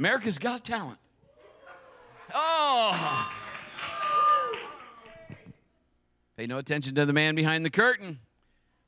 [0.00, 0.96] America's Got Talent.
[2.32, 3.30] Oh.
[6.38, 8.18] Pay no attention to the man behind the curtain.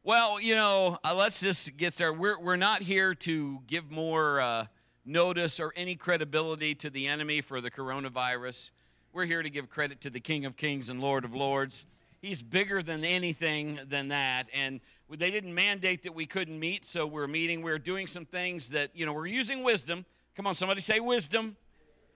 [0.05, 2.19] Well, you know, uh, let's just get started.
[2.19, 4.65] We're, we're not here to give more uh,
[5.05, 8.71] notice or any credibility to the enemy for the coronavirus.
[9.13, 11.85] We're here to give credit to the King of Kings and Lord of Lords.
[12.23, 14.49] He's bigger than anything than that.
[14.55, 17.61] And they didn't mandate that we couldn't meet, so we're meeting.
[17.61, 20.07] We're doing some things that, you know, we're using wisdom.
[20.35, 21.57] Come on, somebody say wisdom.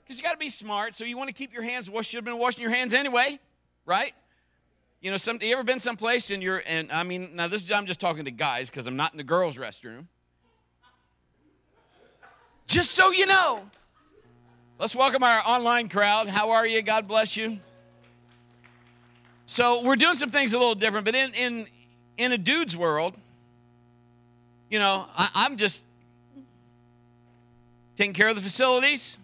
[0.02, 0.94] Because you got to be smart.
[0.94, 2.12] So you want to keep your hands washed.
[2.12, 3.38] You should have been washing your hands anyway,
[3.84, 4.12] right?
[5.00, 7.70] You know, some you ever been someplace and you're and I mean now this is
[7.70, 10.06] I'm just talking to guys because I'm not in the girls' restroom.
[12.66, 13.62] Just so you know.
[14.78, 16.28] Let's welcome our online crowd.
[16.28, 16.82] How are you?
[16.82, 17.58] God bless you.
[19.46, 21.66] So we're doing some things a little different, but in in
[22.18, 23.16] in a dude's world,
[24.70, 25.85] you know, I, I'm just
[27.96, 29.18] taking care of the facilities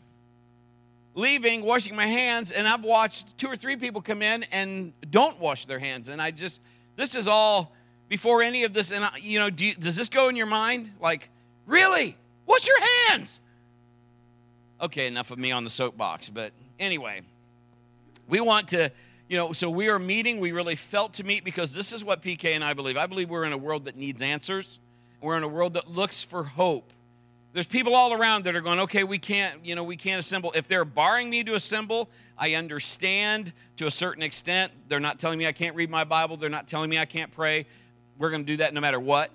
[1.15, 5.39] leaving, washing my hands, and I've watched two or three people come in and don't
[5.39, 6.09] wash their hands.
[6.09, 6.61] And I just,
[6.97, 7.73] this is all
[8.09, 8.93] before any of this.
[8.93, 10.91] And, I, you know, do does this go in your mind?
[11.00, 11.31] Like,
[11.67, 12.17] really?
[12.47, 13.41] Wash your hands.
[14.81, 16.28] Okay, enough of me on the soapbox.
[16.28, 17.23] But anyway,
[18.28, 18.91] we want to,
[19.28, 20.41] you know, so we are meeting.
[20.41, 22.97] We really felt to meet because this is what PK and I believe.
[22.97, 24.81] I believe we're in a world that needs answers,
[25.20, 26.93] we're in a world that looks for hope
[27.53, 30.53] there's people all around that are going okay we can't you know we can't assemble.
[30.55, 34.72] If they're barring me to assemble i understand to a certain extent.
[34.89, 36.36] They're not telling me i can't read my bible.
[36.36, 37.67] They're not telling me i can't pray.
[38.19, 39.31] We're going to do that no matter what.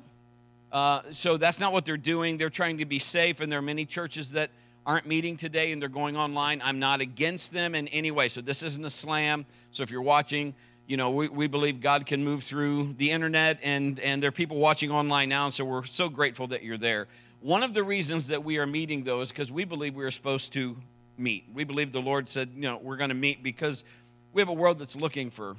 [0.72, 2.38] Uh, so that's not what they're doing.
[2.38, 4.50] They're trying to be safe and there are many churches that
[4.86, 6.62] aren't meeting today and they're going online.
[6.64, 8.30] I'm not against them in any way.
[8.30, 9.46] So this isn't a slam.
[9.72, 10.53] So if you're watching
[10.88, 14.31] you know we, we believe god can move through the internet and and there are
[14.31, 17.08] people watching online now and so we're so grateful that you're there
[17.42, 20.12] one of the reasons that we are meeting, though, is because we believe we are
[20.12, 20.78] supposed to
[21.18, 21.46] meet.
[21.53, 23.84] We believe the Lord said, you know, we're going to meet because
[24.34, 25.56] we have a world that's looking for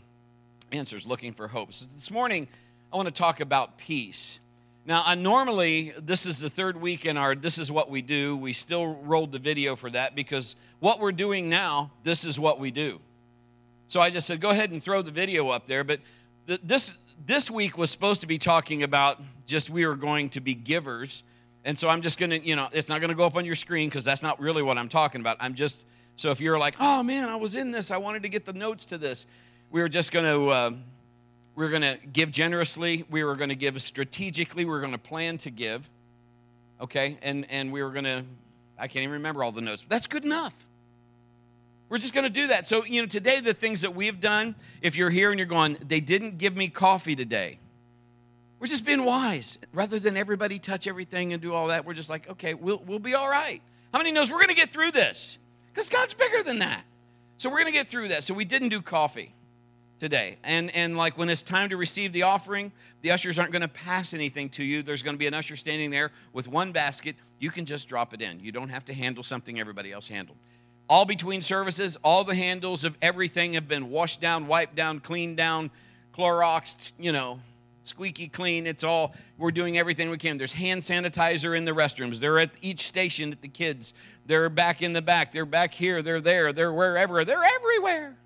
[0.72, 1.72] answers, looking for hope.
[1.72, 2.48] So this morning,
[2.92, 4.40] I want to talk about peace.
[4.86, 8.36] Now, I normally, this is the third week in our This Is What We Do.
[8.36, 12.58] We still rolled the video for that because what we're doing now, this is what
[12.58, 13.00] we do.
[13.88, 15.84] So I just said, go ahead and throw the video up there.
[15.84, 16.00] But
[16.46, 16.92] this,
[17.24, 21.22] this week was supposed to be talking about just we are going to be givers
[21.64, 23.44] and so I'm just going to, you know, it's not going to go up on
[23.44, 25.36] your screen because that's not really what I'm talking about.
[25.40, 25.86] I'm just,
[26.16, 28.52] so if you're like, oh man, I was in this, I wanted to get the
[28.52, 29.26] notes to this,
[29.70, 30.70] we were just going to, uh,
[31.54, 33.04] we are going to give generously.
[33.10, 34.64] We were going to give strategically.
[34.64, 35.90] We were going to plan to give.
[36.80, 37.18] Okay.
[37.20, 38.24] And, and we were going to,
[38.78, 39.84] I can't even remember all the notes.
[39.88, 40.54] That's good enough.
[41.88, 42.66] We're just going to do that.
[42.66, 45.78] So, you know, today, the things that we've done, if you're here and you're going,
[45.86, 47.58] they didn't give me coffee today.
[48.60, 49.58] We're just being wise.
[49.72, 52.98] Rather than everybody touch everything and do all that, we're just like, okay, we'll, we'll
[52.98, 53.62] be all right.
[53.92, 55.38] How many knows we're going to get through this?
[55.72, 56.82] Because God's bigger than that.
[57.36, 58.24] So we're going to get through that.
[58.24, 59.32] So we didn't do coffee
[59.98, 60.38] today.
[60.42, 63.68] And, and like when it's time to receive the offering, the ushers aren't going to
[63.68, 64.82] pass anything to you.
[64.82, 67.14] There's going to be an usher standing there with one basket.
[67.38, 68.40] You can just drop it in.
[68.40, 70.38] You don't have to handle something everybody else handled.
[70.88, 75.36] All between services, all the handles of everything have been washed down, wiped down, cleaned
[75.36, 75.70] down,
[76.18, 77.38] Cloroxed, you know,
[77.88, 78.66] squeaky clean.
[78.66, 80.38] It's all, we're doing everything we can.
[80.38, 82.20] There's hand sanitizer in the restrooms.
[82.20, 83.94] They're at each station at the kids.
[84.26, 85.32] They're back in the back.
[85.32, 86.02] They're back here.
[86.02, 86.52] They're there.
[86.52, 87.24] They're wherever.
[87.24, 88.16] They're everywhere.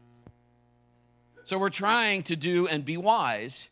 [1.44, 3.68] So we're trying to do and be wise.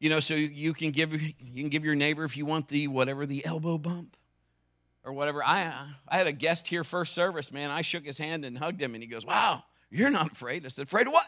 [0.00, 2.86] You know, so you can give you can give your neighbor if you want the
[2.86, 4.16] whatever the elbow bump
[5.04, 5.42] or whatever.
[5.44, 5.72] I
[6.06, 7.70] I had a guest here first service, man.
[7.70, 10.68] I shook his hand and hugged him, and he goes, "Wow, you're not afraid." I
[10.68, 11.26] said, "Afraid of what?"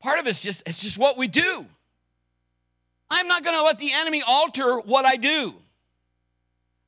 [0.00, 1.66] Part of it's just it's just what we do.
[3.10, 5.54] I'm not going to let the enemy alter what I do.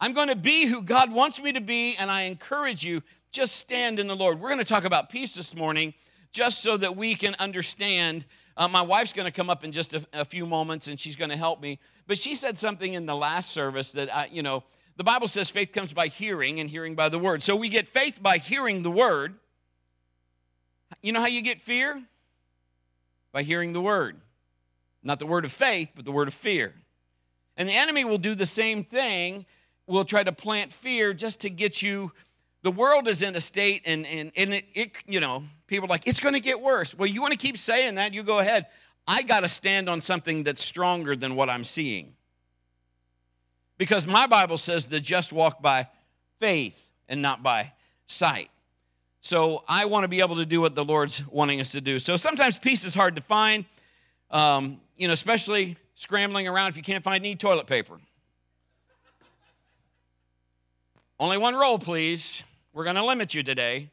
[0.00, 3.56] I'm going to be who God wants me to be, and I encourage you, just
[3.56, 4.40] stand in the Lord.
[4.40, 5.94] We're going to talk about peace this morning,
[6.32, 8.24] just so that we can understand.
[8.56, 11.16] Uh, my wife's going to come up in just a, a few moments, and she's
[11.16, 11.78] going to help me.
[12.06, 14.64] But she said something in the last service that, I, you know,
[14.96, 17.42] the Bible says faith comes by hearing, and hearing by the word.
[17.42, 19.34] So we get faith by hearing the word.
[21.02, 22.02] You know how you get fear?
[23.32, 24.16] By hearing the word.
[25.02, 26.74] Not the word of faith, but the word of fear.
[27.56, 29.46] And the enemy will do the same thing,
[29.86, 32.12] will try to plant fear just to get you.
[32.62, 35.88] The world is in a state, and, and, and it, it, you know, people are
[35.88, 36.94] like, it's going to get worse.
[36.94, 38.66] Well, you want to keep saying that, you go ahead.
[39.06, 42.14] I got to stand on something that's stronger than what I'm seeing.
[43.78, 45.88] Because my Bible says the just walk by
[46.38, 47.72] faith and not by
[48.06, 48.48] sight.
[49.24, 52.00] So I want to be able to do what the Lord's wanting us to do.
[52.00, 53.64] So sometimes peace is hard to find,
[54.32, 58.00] um, you know, especially scrambling around if you can't find any toilet paper.
[61.20, 62.42] Only one roll, please.
[62.72, 63.90] We're going to limit you today.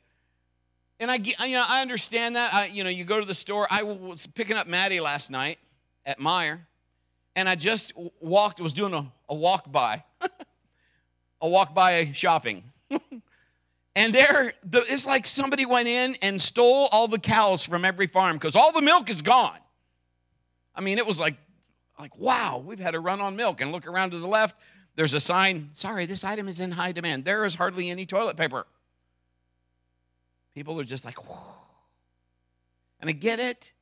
[1.00, 2.52] And I, you know, I understand that.
[2.52, 3.68] I, you know, you go to the store.
[3.70, 5.60] I was picking up Maddie last night
[6.08, 6.62] at Meijer,
[7.36, 10.04] and I just walked, was doing a, a walk by,
[11.42, 12.64] a walk by shopping.
[14.00, 18.08] and there, the, it's like somebody went in and stole all the cows from every
[18.08, 19.60] farm because all the milk is gone.
[20.74, 21.36] I mean, it was like,
[22.00, 23.60] like wow, we've had a run on milk.
[23.60, 24.56] And look around to the left,
[24.96, 25.68] there's a sign.
[25.74, 27.26] Sorry, this item is in high demand.
[27.26, 28.66] There is hardly any toilet paper.
[30.56, 31.58] People are just like, Whoa.
[33.02, 33.74] and I get it.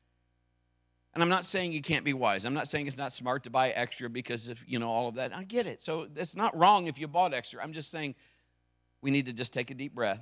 [1.13, 2.43] And I'm not saying you can't be wise.
[2.43, 5.15] I'm not saying it's not smart to buy extra because of, you know, all of
[5.15, 5.35] that.
[5.35, 5.83] I get it.
[5.83, 7.61] So it's not wrong if you bought extra.
[7.61, 8.15] I'm just saying
[9.01, 10.21] we need to just take a deep breath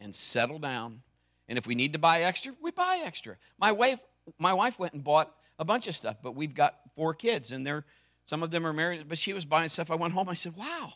[0.00, 1.02] and settle down.
[1.48, 3.36] And if we need to buy extra, we buy extra.
[3.58, 4.00] My wife,
[4.38, 7.66] my wife went and bought a bunch of stuff, but we've got four kids and
[7.66, 7.84] they're
[8.24, 9.88] some of them are married, but she was buying stuff.
[9.88, 10.94] I went home, I said, Wow,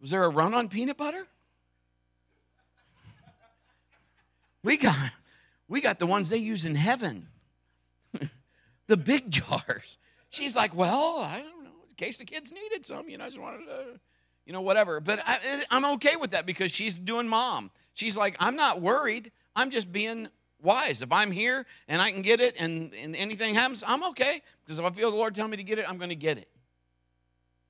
[0.00, 1.26] was there a run on peanut butter?
[4.62, 5.12] We got,
[5.68, 7.28] we got the ones they use in heaven,
[8.88, 9.98] the big jars.
[10.30, 13.28] She's like, well, I don't know, in case the kids needed some, you know, I
[13.28, 14.00] just wanted to,
[14.46, 15.00] you know, whatever.
[15.00, 17.70] But I, eh, I'm okay with that because she's doing mom.
[17.94, 19.32] She's like, I'm not worried.
[19.54, 20.28] I'm just being
[20.62, 21.02] wise.
[21.02, 24.40] If I'm here and I can get it and, and anything happens, I'm okay.
[24.64, 26.38] Because if I feel the Lord tell me to get it, I'm going to get
[26.38, 26.48] it.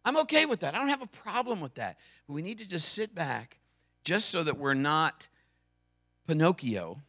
[0.05, 0.75] I'm okay with that.
[0.75, 1.99] I don't have a problem with that.
[2.27, 3.59] But we need to just sit back
[4.05, 5.29] just so that we're not
[6.29, 7.01] Pinocchio.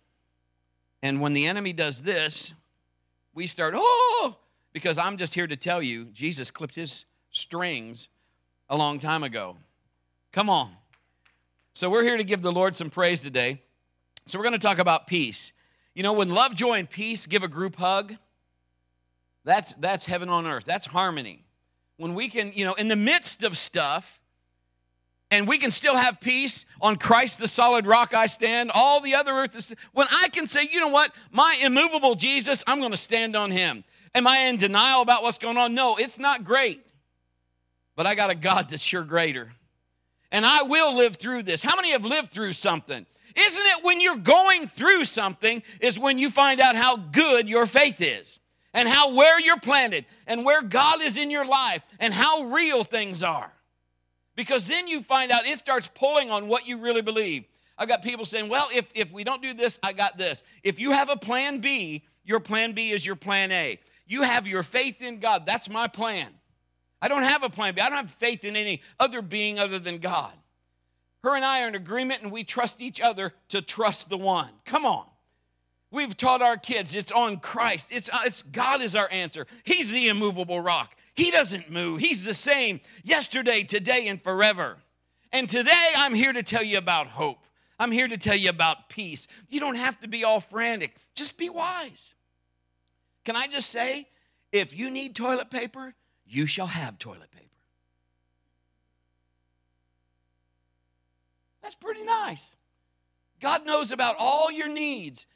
[1.04, 2.56] And when the enemy does this,
[3.36, 4.38] we start, oh,
[4.74, 8.10] because I'm just here to tell you, Jesus clipped his strings
[8.70, 9.58] a long time ago.
[10.32, 10.72] Come on.
[11.74, 13.62] So we're here to give the Lord some praise today.
[14.26, 15.54] So we're going to talk about peace.
[15.94, 18.16] You know, when love, joy, and peace give a group hug,
[19.46, 20.66] that's that's heaven on earth.
[20.66, 21.44] That's harmony.
[21.98, 24.20] When we can, you know, in the midst of stuff,
[25.32, 29.16] and we can still have peace on Christ the solid rock I stand, all the
[29.16, 32.92] other earth is, when I can say, you know what, my immovable Jesus, I'm going
[32.92, 33.84] to stand on him.
[34.16, 35.76] Am I in denial about what's going on?
[35.76, 36.87] No, it's not great.
[37.98, 39.52] But I got a God that's sure greater.
[40.32, 41.62] And I will live through this.
[41.62, 43.06] How many have lived through something?
[43.36, 47.66] Isn't it when you're going through something is when you find out how good your
[47.66, 48.40] faith is
[48.74, 52.86] and how where you're planted and where God is in your life and how real
[52.86, 53.52] things are?
[54.38, 57.44] because then you find out it starts pulling on what you really believe.
[57.78, 60.44] I've got people saying, well, if, if we don't do this, I got this.
[60.64, 63.80] If you have a plan B, your plan B is your plan A.
[64.06, 65.46] You have your faith in God.
[65.46, 66.28] That's my plan.
[67.02, 67.82] I don't have a plan B.
[67.82, 70.34] I don't have faith in any other being other than God.
[71.24, 74.50] Her and I are in agreement and we trust each other to trust the one.
[74.66, 75.06] Come on.
[75.92, 77.90] We've taught our kids it's on Christ.
[77.92, 79.48] It's, uh, it's God is our answer.
[79.64, 80.96] He's the immovable rock.
[81.16, 82.00] He doesn't move.
[82.00, 84.78] He's the same yesterday, today, and forever.
[85.32, 87.40] And today I'm here to tell you about hope.
[87.80, 89.28] I'm here to tell you about peace.
[89.50, 92.16] You don't have to be all frantic, just be wise.
[93.24, 94.08] Can I just say,
[94.52, 95.94] if you need toilet paper,
[96.28, 97.46] you shall have toilet paper.
[101.62, 102.58] That's pretty nice.
[103.40, 105.28] God knows about all your needs,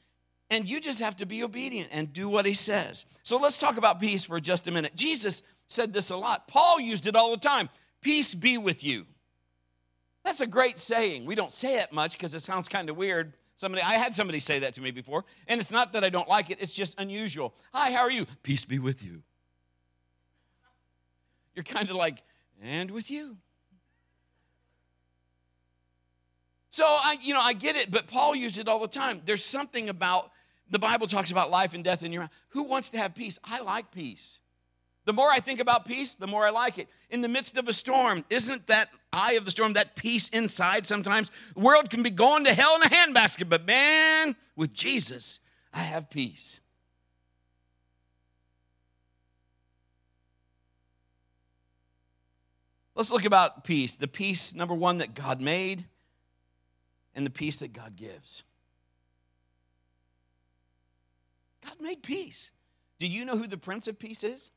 [0.50, 3.05] and you just have to be obedient and do what He says.
[3.24, 4.95] So let's talk about peace for just a minute.
[4.95, 6.48] Jesus said this a lot.
[6.48, 7.69] Paul used it all the time
[8.01, 9.05] Peace be with you.
[10.24, 11.25] That's a great saying.
[11.25, 13.33] We don't say it much because it sounds kind of weird.
[13.55, 16.27] Somebody, I had somebody say that to me before, and it's not that I don't
[16.27, 17.53] like it, it's just unusual.
[17.74, 18.25] Hi, how are you?
[18.41, 19.21] Peace be with you.
[21.55, 22.24] You're kind of like,
[22.62, 23.38] and with you.
[26.70, 29.22] So I, you know, I get it, but Paul used it all the time.
[29.25, 30.31] There's something about
[30.70, 33.38] the Bible talks about life and death in your who wants to have peace?
[33.43, 34.39] I like peace.
[35.05, 36.88] The more I think about peace, the more I like it.
[37.10, 40.86] In the midst of a storm, isn't that eye of the storm, that peace inside
[40.86, 41.31] sometimes?
[41.55, 45.39] The world can be going to hell in a handbasket, but man, with Jesus,
[45.74, 46.62] I have peace.
[53.01, 53.96] Let's look about peace.
[53.96, 55.86] The peace, number one, that God made,
[57.15, 58.43] and the peace that God gives.
[61.65, 62.51] God made peace.
[63.00, 64.51] Do you know who the Prince of Peace is?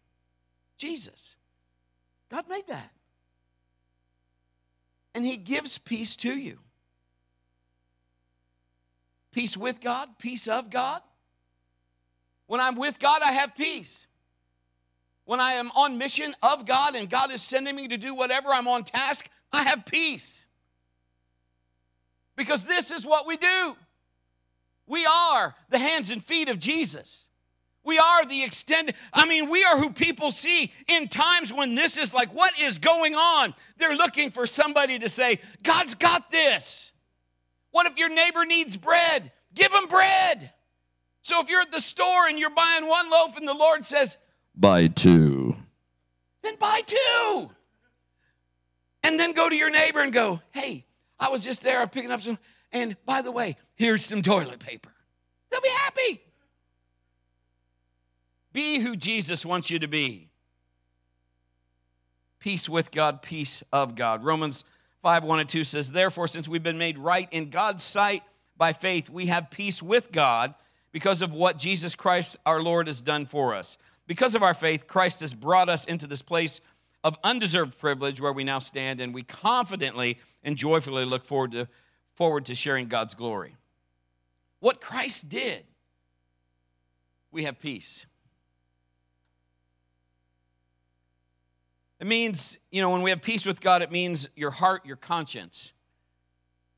[0.76, 1.36] Jesus.
[2.28, 2.90] God made that.
[5.14, 6.58] And He gives peace to you
[9.32, 11.00] peace with God, peace of God.
[12.46, 14.06] When I'm with God, I have peace.
[15.24, 18.50] When I am on mission of God and God is sending me to do whatever
[18.50, 20.46] I'm on task, I have peace.
[22.36, 23.76] Because this is what we do.
[24.86, 27.26] We are the hands and feet of Jesus.
[27.84, 31.98] We are the extended, I mean, we are who people see in times when this
[31.98, 33.54] is like, what is going on?
[33.76, 36.92] They're looking for somebody to say, God's got this.
[37.70, 39.30] What if your neighbor needs bread?
[39.54, 40.50] Give him bread.
[41.20, 44.16] So if you're at the store and you're buying one loaf and the Lord says,
[44.54, 45.56] Buy two.
[46.42, 47.50] then buy two.
[49.02, 50.84] And then go to your neighbor and go, hey,
[51.18, 52.38] I was just there picking up some,
[52.72, 54.90] and by the way, here's some toilet paper.
[55.50, 56.20] They'll be happy.
[58.52, 60.30] Be who Jesus wants you to be.
[62.38, 64.22] Peace with God, peace of God.
[64.24, 64.64] Romans
[65.02, 68.22] 5 1 and 2 says, Therefore, since we've been made right in God's sight
[68.56, 70.54] by faith, we have peace with God
[70.92, 73.76] because of what Jesus Christ our Lord has done for us.
[74.06, 76.60] Because of our faith, Christ has brought us into this place
[77.02, 81.68] of undeserved privilege where we now stand, and we confidently and joyfully look forward to,
[82.14, 83.56] forward to sharing God's glory.
[84.60, 85.64] What Christ did,
[87.30, 88.06] we have peace.
[92.00, 94.96] It means, you know, when we have peace with God, it means your heart, your
[94.96, 95.72] conscience.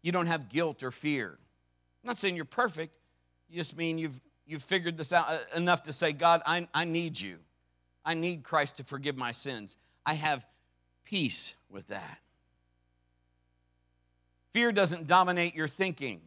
[0.03, 1.39] You don't have guilt or fear.
[2.03, 2.95] I'm not saying you're perfect.
[3.49, 6.85] You just mean you've, you've figured this out uh, enough to say, God, I, I
[6.85, 7.39] need you.
[8.05, 9.77] I need Christ to forgive my sins.
[10.05, 10.47] I have
[11.05, 12.19] peace with that.
[14.53, 16.21] Fear doesn't dominate your thinking.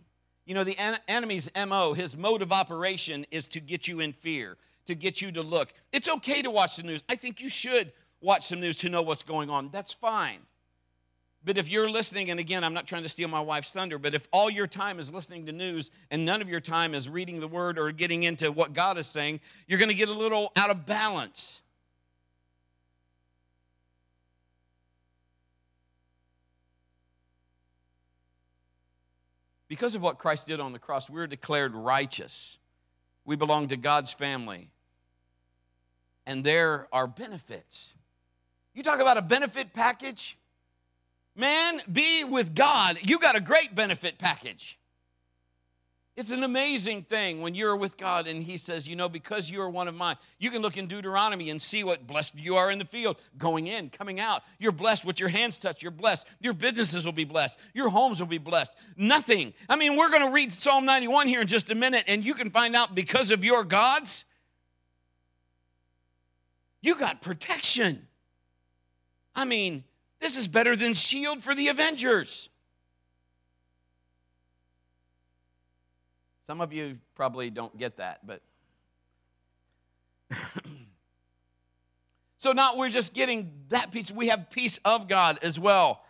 [0.46, 4.58] You know, the enemy's MO, his mode of operation is to get you in fear,
[4.86, 5.74] to get you to look.
[5.94, 7.04] It's okay to watch the news.
[7.08, 9.70] I think you should watch some news to know what's going on.
[9.72, 10.40] That's fine.
[11.44, 14.14] But if you're listening, and again, I'm not trying to steal my wife's thunder, but
[14.14, 17.40] if all your time is listening to news and none of your time is reading
[17.40, 20.52] the word or getting into what God is saying, you're going to get a little
[20.58, 21.62] out of balance.
[29.70, 32.58] Because of what Christ did on the cross, we're declared righteous.
[33.24, 34.72] We belong to God's family.
[36.26, 37.96] And there are benefits.
[38.74, 40.39] You talk about a benefit package?
[41.36, 42.98] Man, be with God.
[43.02, 44.80] You got a great benefit package.
[46.20, 49.62] It's an amazing thing when you're with God and He says, You know, because you
[49.62, 50.18] are one of mine.
[50.38, 53.68] You can look in Deuteronomy and see what blessed you are in the field, going
[53.68, 54.44] in, coming out.
[54.58, 55.06] You're blessed.
[55.06, 56.28] What your hands touch, you're blessed.
[56.42, 57.58] Your businesses will be blessed.
[57.74, 58.76] Your homes will be blessed.
[58.98, 59.54] Nothing.
[59.70, 62.34] I mean, we're going to read Psalm 91 here in just a minute, and you
[62.34, 64.26] can find out because of your gods,
[66.82, 68.08] you got protection.
[69.34, 69.86] I mean,
[70.20, 72.50] this is better than Shield for the Avengers.
[76.44, 78.42] Some of you probably don't get that, but.
[82.38, 84.12] so now we're just getting that peace.
[84.12, 86.04] We have peace of God as well.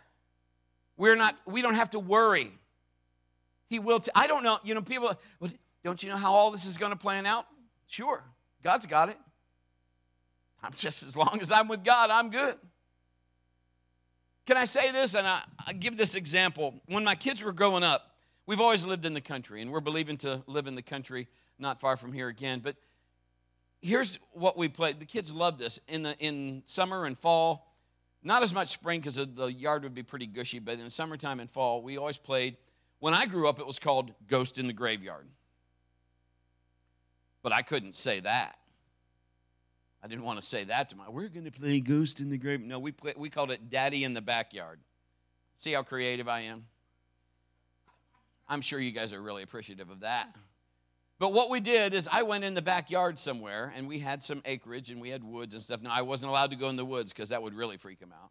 [0.96, 2.50] We're not, we don't have to worry.
[3.68, 4.00] He will.
[4.00, 4.58] T- I don't know.
[4.64, 5.50] You know, people, well,
[5.84, 7.46] don't you know how all this is going to plan out?
[7.86, 8.22] Sure.
[8.62, 9.16] God's got it.
[10.62, 12.56] I'm just, as long as I'm with God, I'm good.
[14.46, 15.14] Can I say this?
[15.14, 16.80] And I, I give this example.
[16.86, 18.10] When my kids were growing up,
[18.50, 21.28] We've always lived in the country, and we're believing to live in the country
[21.60, 22.58] not far from here again.
[22.58, 22.74] But
[23.80, 24.98] here's what we played.
[24.98, 25.78] The kids loved this.
[25.86, 27.72] In, the, in summer and fall,
[28.24, 31.48] not as much spring because the yard would be pretty gushy, but in summertime and
[31.48, 32.56] fall, we always played.
[32.98, 35.28] When I grew up, it was called Ghost in the Graveyard.
[37.44, 38.58] But I couldn't say that.
[40.02, 42.38] I didn't want to say that to my, we're going to play Ghost in the
[42.38, 42.60] Grave.
[42.60, 44.80] No, we, play, we called it Daddy in the Backyard.
[45.56, 46.64] See how creative I am?
[48.48, 50.34] I'm sure you guys are really appreciative of that.
[51.20, 54.40] But what we did is I went in the backyard somewhere and we had some
[54.46, 55.82] acreage and we had woods and stuff.
[55.82, 58.10] Now I wasn't allowed to go in the woods because that would really freak him
[58.10, 58.30] out.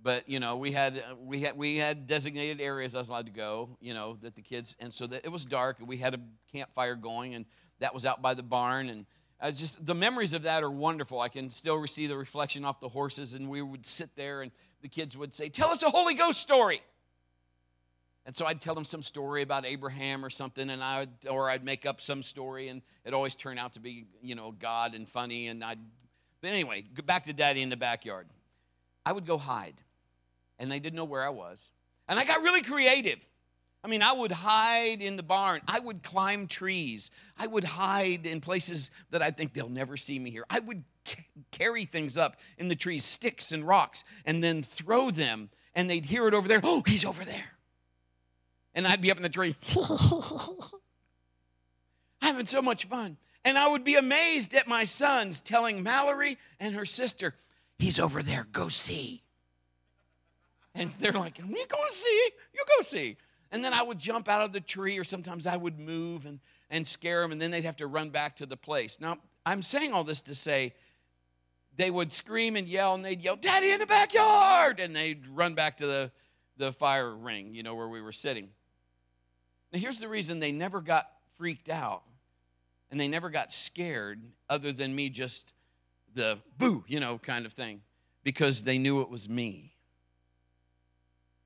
[0.00, 3.32] But you know we had we had we had designated areas I was allowed to
[3.32, 3.76] go.
[3.80, 6.20] You know that the kids and so that it was dark and we had a
[6.52, 7.46] campfire going and
[7.80, 9.06] that was out by the barn and
[9.44, 11.20] I was just the memories of that are wonderful.
[11.20, 14.50] I can still see the reflection off the horses and we would sit there and
[14.80, 16.80] the kids would say, "Tell us a Holy Ghost story."
[18.24, 21.50] And so I'd tell them some story about Abraham or something, and I would, or
[21.50, 24.94] I'd make up some story, and it always turned out to be, you know, God
[24.94, 25.48] and funny.
[25.48, 25.78] And I'd,
[26.40, 28.26] but anyway, back to Daddy in the backyard.
[29.04, 29.74] I would go hide,
[30.58, 31.70] and they didn't know where I was.
[32.08, 33.22] And I got really creative.
[33.84, 35.60] I mean, I would hide in the barn.
[35.68, 37.10] I would climb trees.
[37.38, 40.46] I would hide in places that I think they'll never see me here.
[40.48, 45.10] I would c- carry things up in the trees, sticks and rocks, and then throw
[45.10, 46.60] them, and they'd hear it over there.
[46.64, 47.54] Oh, he's over there
[48.74, 49.54] and I'd be up in the tree
[52.20, 53.16] having so much fun.
[53.44, 57.34] And I would be amazed at my sons telling Mallory and her sister,
[57.78, 59.22] He's over there, go see.
[60.74, 63.16] And they're like, You go see, you go see.
[63.54, 66.40] And then I would jump out of the tree, or sometimes I would move and
[66.70, 69.00] and scare them, and then they'd have to run back to the place.
[69.00, 70.74] Now, I'm saying all this to say
[71.76, 74.80] they would scream and yell, and they'd yell, Daddy in the backyard!
[74.80, 76.10] And they'd run back to the,
[76.56, 78.48] the fire ring, you know, where we were sitting.
[79.72, 82.02] Now, here's the reason they never got freaked out
[82.90, 84.20] and they never got scared,
[84.50, 85.54] other than me just
[86.14, 87.82] the boo, you know, kind of thing,
[88.24, 89.73] because they knew it was me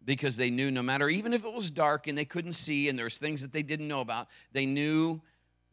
[0.09, 2.99] because they knew no matter, even if it was dark and they couldn't see and
[2.99, 5.21] there's things that they didn't know about, they knew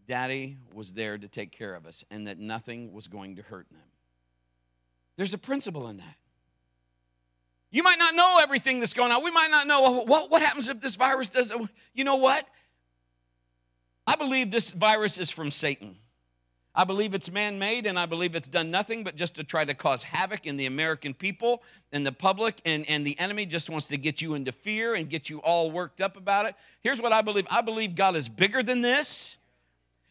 [0.10, 3.66] daddy was there to take care of us and that nothing was going to hurt
[3.70, 3.80] them.
[5.16, 6.18] There's a principle in that.
[7.72, 9.24] You might not know everything that's going on.
[9.24, 11.54] We might not know what, what happens if this virus does.
[11.94, 12.46] You know what?
[14.06, 15.96] I believe this virus is from Satan.
[16.78, 19.64] I believe it's man made, and I believe it's done nothing but just to try
[19.64, 21.64] to cause havoc in the American people
[21.94, 25.10] and the public, and, and the enemy just wants to get you into fear and
[25.10, 26.56] get you all worked up about it.
[26.82, 29.38] Here's what I believe I believe God is bigger than this,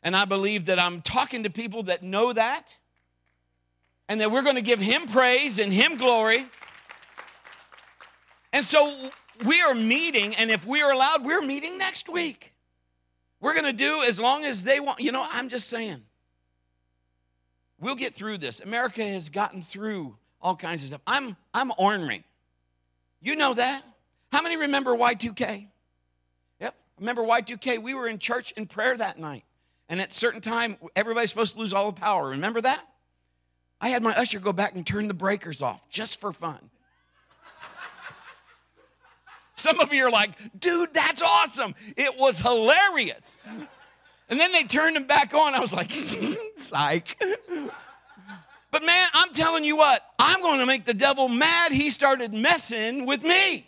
[0.02, 2.74] and I believe that I'm talking to people that know that,
[4.08, 6.46] and that we're going to give Him praise and Him glory.
[8.54, 9.10] And so
[9.44, 12.54] we are meeting, and if we are allowed, we're meeting next week.
[13.40, 15.00] We're going to do as long as they want.
[15.00, 16.02] You know, I'm just saying.
[17.80, 18.60] We'll get through this.
[18.60, 21.00] America has gotten through all kinds of stuff.
[21.06, 22.24] I'm I'm ornery.
[23.20, 23.82] You know that.
[24.32, 25.66] How many remember Y2K?
[26.60, 26.74] Yep.
[26.98, 27.82] Remember Y2K?
[27.82, 29.44] We were in church in prayer that night.
[29.88, 32.30] And at certain time, everybody's supposed to lose all the power.
[32.30, 32.82] Remember that?
[33.80, 36.70] I had my usher go back and turn the breakers off just for fun.
[39.56, 41.74] Some of you are like, dude, that's awesome.
[41.96, 43.38] It was hilarious.
[44.28, 45.54] And then they turned him back on.
[45.54, 45.90] I was like,
[46.56, 47.22] psych.
[48.70, 51.70] But man, I'm telling you what, I'm going to make the devil mad.
[51.70, 53.66] He started messing with me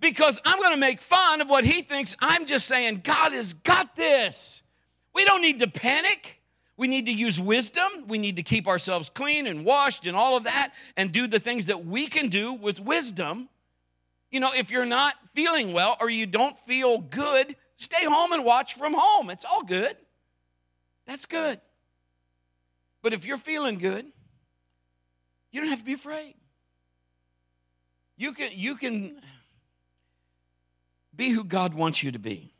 [0.00, 2.14] because I'm going to make fun of what he thinks.
[2.20, 4.62] I'm just saying, God has got this.
[5.14, 6.40] We don't need to panic.
[6.76, 7.88] We need to use wisdom.
[8.06, 11.38] We need to keep ourselves clean and washed and all of that and do the
[11.38, 13.48] things that we can do with wisdom.
[14.30, 18.44] You know, if you're not feeling well or you don't feel good, Stay home and
[18.44, 19.30] watch from home.
[19.30, 19.94] It's all good.
[21.06, 21.60] That's good.
[23.02, 24.06] But if you're feeling good,
[25.52, 26.34] you don't have to be afraid.
[28.16, 29.20] You can, you can
[31.14, 32.54] be who God wants you to be.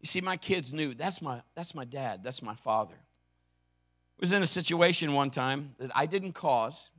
[0.00, 2.94] You see, my kids knew that's my, that's my dad, that's my father.
[2.94, 6.90] I was in a situation one time that I didn't cause.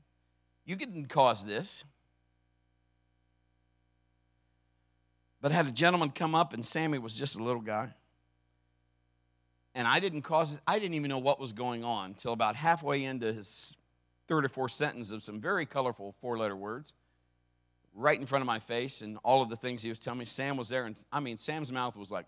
[0.65, 1.83] You didn't cause this.
[5.41, 7.93] But I had a gentleman come up, and Sammy was just a little guy.
[9.75, 12.55] And I didn't cause it, I didn't even know what was going on until about
[12.55, 13.77] halfway into his
[14.27, 16.93] third or fourth sentence of some very colorful four letter words
[17.93, 20.25] right in front of my face and all of the things he was telling me.
[20.25, 22.25] Sam was there, and I mean, Sam's mouth was like,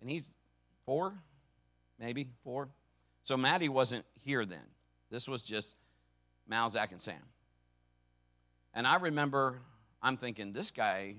[0.00, 0.30] and he's
[0.84, 1.14] four,
[1.98, 2.68] maybe four.
[3.22, 4.58] So Maddie wasn't here then.
[5.10, 5.76] This was just
[6.48, 7.16] Mal, Zach, and Sam.
[8.74, 9.60] And I remember
[10.06, 11.16] I'm thinking this guy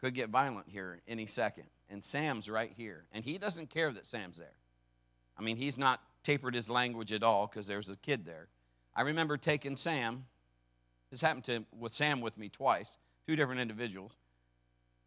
[0.00, 1.64] could get violent here any second.
[1.90, 3.04] And Sam's right here.
[3.12, 4.56] And he doesn't care that Sam's there.
[5.36, 8.48] I mean, he's not tapered his language at all because there's a kid there.
[8.96, 10.24] I remember taking Sam,
[11.10, 14.12] this happened to with Sam with me twice, two different individuals,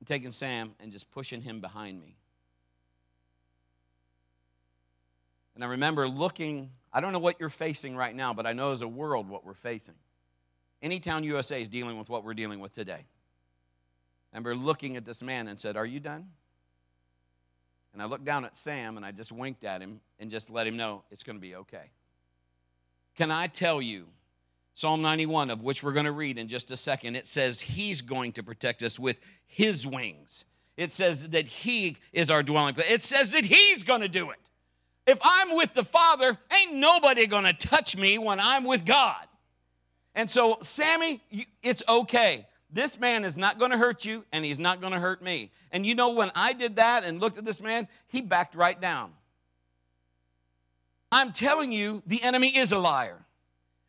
[0.05, 2.15] taking Sam and just pushing him behind me.
[5.55, 8.71] And I remember looking, I don't know what you're facing right now, but I know
[8.71, 9.95] as a world what we're facing.
[10.83, 13.05] Anytown USA is dealing with what we're dealing with today.
[14.33, 16.27] I remember looking at this man and said, Are you done?
[17.93, 20.67] And I looked down at Sam and I just winked at him and just let
[20.67, 21.89] him know it's going to be okay.
[23.15, 24.07] Can I tell you,
[24.75, 28.03] Psalm 91, of which we're going to read in just a second, it says He's
[28.03, 30.45] going to protect us with His wings.
[30.77, 32.91] It says that He is our dwelling place.
[32.91, 34.51] It says that He's going to do it.
[35.07, 39.26] If I'm with the Father, ain't nobody going to touch me when I'm with God.
[40.17, 41.21] And so, Sammy,
[41.62, 42.47] it's okay.
[42.71, 45.51] This man is not going to hurt you, and he's not going to hurt me.
[45.71, 48.82] And you know, when I did that and looked at this man, he backed right
[48.82, 49.12] down.
[51.12, 53.19] I'm telling you, the enemy is a liar.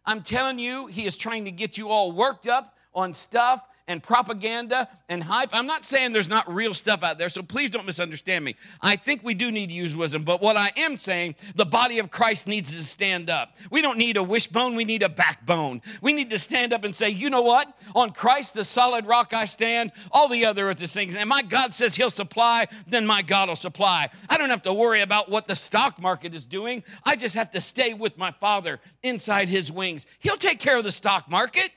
[0.05, 4.03] I'm telling you, he is trying to get you all worked up on stuff and
[4.03, 5.49] propaganda and hype.
[5.53, 8.55] I'm not saying there's not real stuff out there, so please don't misunderstand me.
[8.81, 11.99] I think we do need to use wisdom, but what I am saying, the body
[11.99, 13.57] of Christ needs to stand up.
[13.71, 15.83] We don't need a wishbone, we need a backbone.
[16.03, 17.77] We need to stand up and say, you know what?
[17.95, 21.17] On Christ, the solid rock I stand, all the other earthly things.
[21.17, 24.11] And my God says He'll supply, then my God will supply.
[24.29, 26.85] I don't have to worry about what the stock market is doing.
[27.05, 30.07] I just have to stay with my Father inside His wings.
[30.19, 31.71] He'll take care of the stock market.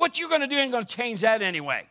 [0.00, 1.86] What you're going to do ain't going to change that anyway.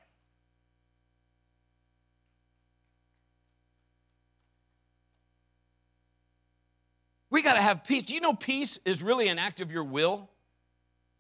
[7.30, 8.02] We got to have peace.
[8.02, 10.28] Do you know peace is really an act of your will?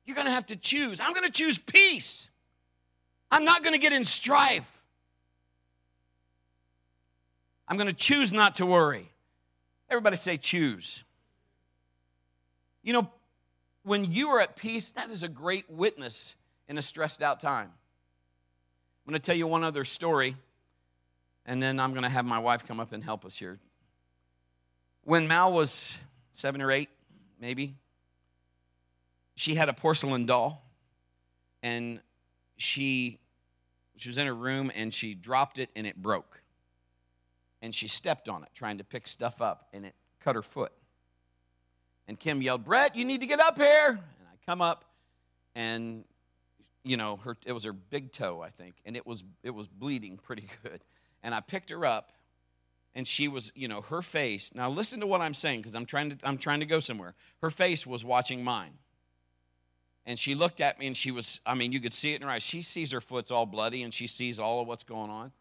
[0.03, 0.99] You're going to have to choose.
[0.99, 2.31] I'm going to choose peace.
[3.29, 4.81] I'm not going to get in strife.
[7.67, 9.11] I'm going to choose not to worry.
[9.91, 11.03] Everybody say choose.
[12.81, 13.11] You know,
[13.83, 16.35] when you are at peace, that is a great witness
[16.69, 17.69] in a stressed out time.
[17.69, 20.35] I'm going to tell you one other story,
[21.45, 23.59] and then I'm going to have my wife come up and help us here.
[25.03, 25.97] When Mal was
[26.31, 26.89] seven or eight,
[27.41, 27.73] maybe,
[29.35, 30.63] she had a porcelain doll,
[31.63, 31.99] and
[32.57, 33.17] she,
[33.97, 36.41] she was in her room and she dropped it and it broke.
[37.61, 40.71] And she stepped on it trying to pick stuff up, and it cut her foot.
[42.07, 43.89] And Kim yelled, Brett, you need to get up here.
[43.89, 44.85] And I come up,
[45.55, 46.05] and
[46.83, 49.67] you know, her it was her big toe, I think, and it was it was
[49.67, 50.83] bleeding pretty good.
[51.21, 52.13] And I picked her up,
[52.95, 54.53] and she was, you know, her face.
[54.55, 57.15] Now listen to what I'm saying because I'm trying to I'm trying to go somewhere.
[57.41, 58.73] Her face was watching mine.
[60.05, 62.23] And she looked at me and she was, I mean, you could see it in
[62.23, 62.41] her eyes.
[62.41, 65.31] She sees her foot's all bloody and she sees all of what's going on.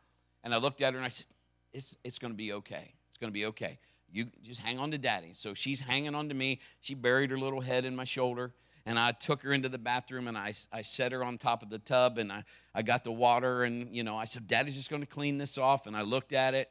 [0.44, 1.26] And I looked at her and I said,
[1.72, 2.92] It's, it's going to be okay.
[3.08, 3.78] It's going to be okay.
[4.12, 5.30] You just hang on to daddy.
[5.32, 6.60] So she's hanging on to me.
[6.80, 8.52] She buried her little head in my shoulder.
[8.88, 11.68] And I took her into the bathroom and I, I set her on top of
[11.68, 12.42] the tub and I,
[12.74, 15.58] I got the water and, you know, I said, Daddy's just going to clean this
[15.58, 15.86] off.
[15.86, 16.70] And I looked at it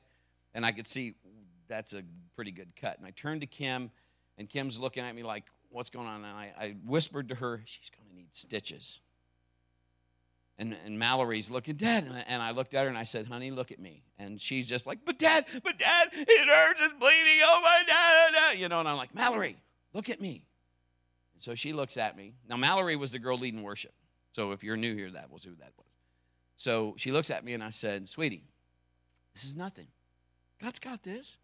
[0.55, 1.13] and I could see
[1.67, 2.01] that's a
[2.35, 2.97] pretty good cut.
[2.97, 3.91] And I turned to Kim
[4.39, 6.25] and Kim's looking at me like, what's going on?
[6.25, 8.99] And I, I whispered to her, she's going to need stitches.
[10.57, 12.05] And, and Mallory's looking, Dad.
[12.05, 14.01] And I, and I looked at her and I said, Honey, look at me.
[14.17, 17.41] And she's just like, But Dad, but Dad, it hurts, it's bleeding.
[17.45, 18.33] Oh my dad.
[18.35, 19.55] Oh you know, and I'm like, Mallory,
[19.93, 20.47] look at me.
[21.39, 22.33] So she looks at me.
[22.47, 23.93] Now, Mallory was the girl leading worship.
[24.31, 25.87] So if you're new here, that was who that was.
[26.55, 28.43] So she looks at me and I said, Sweetie,
[29.33, 29.87] this is nothing.
[30.61, 31.37] God's got this.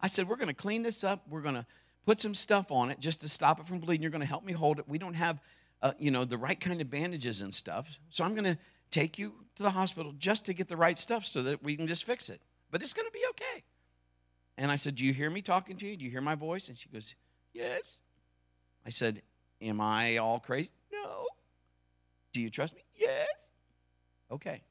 [0.00, 1.22] I said, We're going to clean this up.
[1.28, 1.66] We're going to
[2.06, 4.02] put some stuff on it just to stop it from bleeding.
[4.02, 4.88] You're going to help me hold it.
[4.88, 5.40] We don't have
[5.82, 7.98] uh, you know, the right kind of bandages and stuff.
[8.08, 8.58] So I'm going to
[8.90, 11.86] take you to the hospital just to get the right stuff so that we can
[11.86, 12.40] just fix it.
[12.70, 13.64] But it's going to be okay.
[14.58, 15.96] And I said, Do you hear me talking to you?
[15.96, 16.68] Do you hear my voice?
[16.68, 17.14] And she goes,
[17.52, 17.98] Yes.
[18.86, 19.22] I said,
[19.62, 20.70] Am I all crazy?
[20.92, 21.26] No.
[22.32, 22.82] Do you trust me?
[22.98, 23.52] Yes.
[24.30, 24.62] Okay.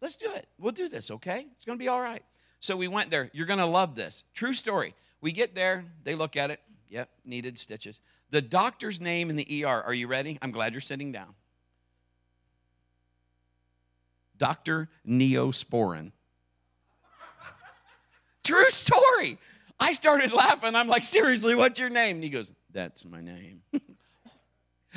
[0.00, 0.46] Let's do it.
[0.58, 1.46] We'll do this, okay?
[1.52, 2.22] It's going to be all right.
[2.60, 3.30] So we went there.
[3.32, 4.24] You're going to love this.
[4.34, 4.94] True story.
[5.20, 6.60] We get there, they look at it.
[6.90, 8.00] Yep, needed stitches.
[8.30, 10.38] The doctor's name in the ER, are you ready?
[10.40, 11.34] I'm glad you're sitting down.
[14.38, 14.88] Dr.
[15.06, 16.12] Neosporin.
[18.44, 19.38] True story.
[19.80, 20.74] I started laughing.
[20.74, 22.16] I'm like, seriously, what's your name?
[22.16, 23.62] And he goes, That's my name.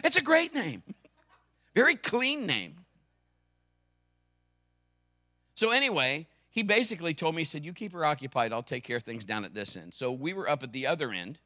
[0.04, 0.84] it's a great name,
[1.76, 2.76] very clean name.
[5.56, 8.98] So, anyway, he basically told me, he said, You keep her occupied, I'll take care
[8.98, 9.94] of things down at this end.
[9.94, 11.40] So, we were up at the other end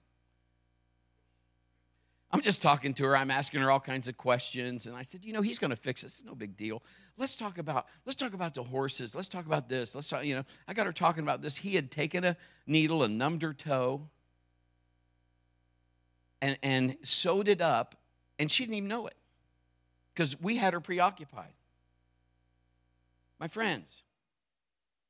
[2.36, 3.16] I'm just talking to her.
[3.16, 4.88] I'm asking her all kinds of questions.
[4.88, 6.20] And I said, you know, he's going to fix this.
[6.20, 6.84] It's no big deal.
[7.18, 9.16] Let's talk about, let's talk about the horses.
[9.16, 9.96] Let's talk about this.
[9.96, 11.56] Let's talk, you know, I got her talking about this.
[11.56, 12.36] He had taken a
[12.68, 14.10] needle and numbed her toe
[16.42, 17.96] and, and sewed it up,
[18.40, 19.16] and she didn't even know it
[20.14, 21.54] because we had her preoccupied.
[23.40, 24.04] My friends,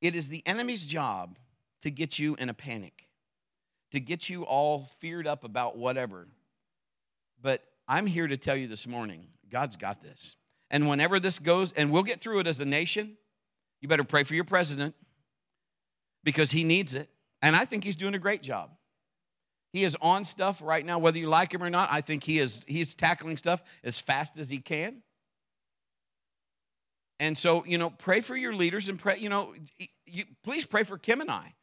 [0.00, 1.38] it is the enemy's job
[1.82, 3.08] to get you in a panic,
[3.92, 6.26] to get you all feared up about whatever.
[7.40, 10.36] But I'm here to tell you this morning God's got this.
[10.70, 13.16] And whenever this goes, and we'll get through it as a nation,
[13.80, 14.96] you better pray for your president
[16.24, 17.08] because he needs it.
[17.40, 18.70] And I think he's doing a great job.
[19.72, 21.88] He is on stuff right now, whether you like him or not.
[21.92, 25.02] I think he is he's tackling stuff as fast as he can.
[27.18, 29.54] And so, you know, pray for your leaders and pray, you know,
[30.06, 31.54] you, please pray for Kim and I.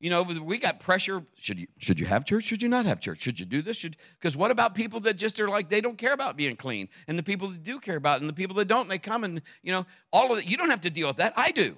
[0.00, 1.24] You know, we got pressure.
[1.34, 2.44] Should you should you have church?
[2.44, 3.20] Should you not have church?
[3.20, 3.76] Should you do this?
[3.76, 6.88] Should because what about people that just are like they don't care about being clean,
[7.08, 9.42] and the people that do care about, and the people that don't, they come and
[9.60, 10.48] you know all of it.
[10.48, 11.32] You don't have to deal with that.
[11.36, 11.76] I do.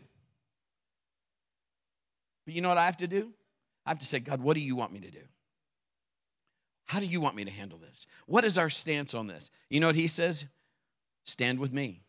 [2.44, 3.32] But you know what I have to do?
[3.86, 5.22] I have to say, God, what do you want me to do?
[6.90, 8.08] How do you want me to handle this?
[8.26, 9.52] What is our stance on this?
[9.68, 10.46] You know what he says?
[11.24, 12.02] Stand with me.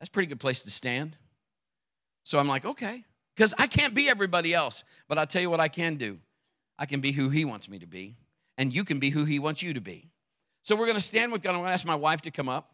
[0.00, 1.18] That's a pretty good place to stand.
[2.22, 3.04] So I'm like, okay,
[3.36, 4.84] because I can't be everybody else.
[5.06, 6.18] But I'll tell you what I can do
[6.78, 8.16] I can be who He wants me to be,
[8.56, 10.08] and you can be who He wants you to be.
[10.62, 11.50] So we're going to stand with God.
[11.50, 12.72] I'm going to ask my wife to come up.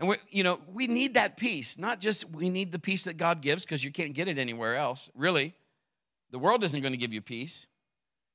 [0.00, 1.78] And we, you know, we need that peace.
[1.78, 4.76] Not just we need the peace that God gives because you can't get it anywhere
[4.76, 5.08] else.
[5.14, 5.54] Really,
[6.30, 7.66] the world isn't going to give you peace.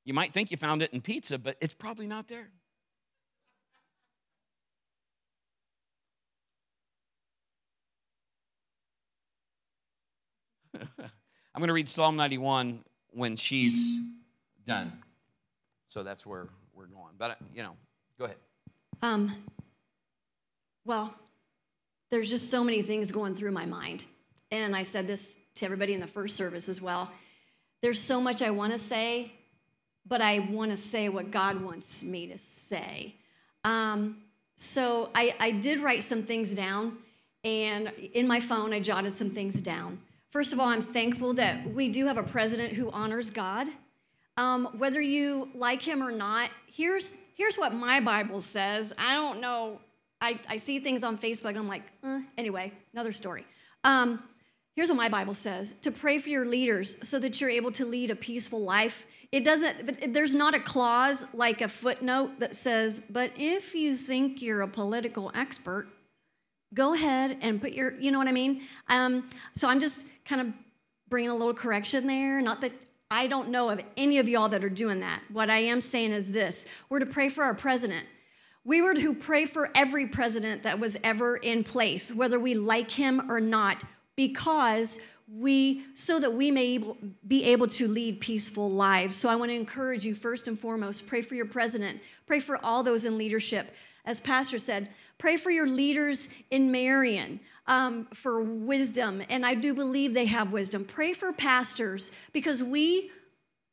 [0.05, 2.47] You might think you found it in pizza, but it's probably not there.
[10.99, 13.97] I'm going to read Psalm 91 when she's
[14.65, 14.91] done.
[15.87, 17.13] So that's where we're going.
[17.17, 17.75] But, you know,
[18.19, 18.37] go ahead.
[19.01, 19.31] Um,
[20.83, 21.13] well,
[22.11, 24.03] there's just so many things going through my mind.
[24.51, 27.11] And I said this to everybody in the first service as well.
[27.81, 29.31] There's so much I want to say,
[30.07, 33.15] but I want to say what God wants me to say.
[33.63, 34.17] Um,
[34.55, 36.97] so I, I did write some things down,
[37.43, 39.99] and in my phone, I jotted some things down.
[40.31, 43.67] First of all, I'm thankful that we do have a president who honors God.
[44.37, 48.93] Um, whether you like him or not, here's, here's what my Bible says.
[48.99, 49.79] I don't know.
[50.19, 53.45] I, I see things on Facebook, I'm like, uh, anyway, another story.
[53.83, 54.23] Um,
[54.75, 57.85] here's what my Bible says to pray for your leaders so that you're able to
[57.85, 59.05] lead a peaceful life.
[59.31, 64.41] It doesn't, there's not a clause like a footnote that says, but if you think
[64.41, 65.87] you're a political expert,
[66.73, 68.61] go ahead and put your, you know what I mean?
[68.89, 70.53] Um, so I'm just kind of
[71.07, 72.41] bringing a little correction there.
[72.41, 72.71] Not that
[73.09, 75.21] I don't know of any of y'all that are doing that.
[75.31, 78.05] What I am saying is this we're to pray for our president.
[78.63, 82.89] We were to pray for every president that was ever in place, whether we like
[82.89, 83.83] him or not,
[84.15, 86.79] because we so that we may
[87.27, 89.15] be able to lead peaceful lives.
[89.15, 92.63] So I want to encourage you first and foremost, pray for your president, pray for
[92.63, 93.71] all those in leadership.
[94.05, 99.73] As pastor said, pray for your leaders in Marion um, for wisdom, and I do
[99.73, 100.85] believe they have wisdom.
[100.85, 103.09] Pray for pastors because we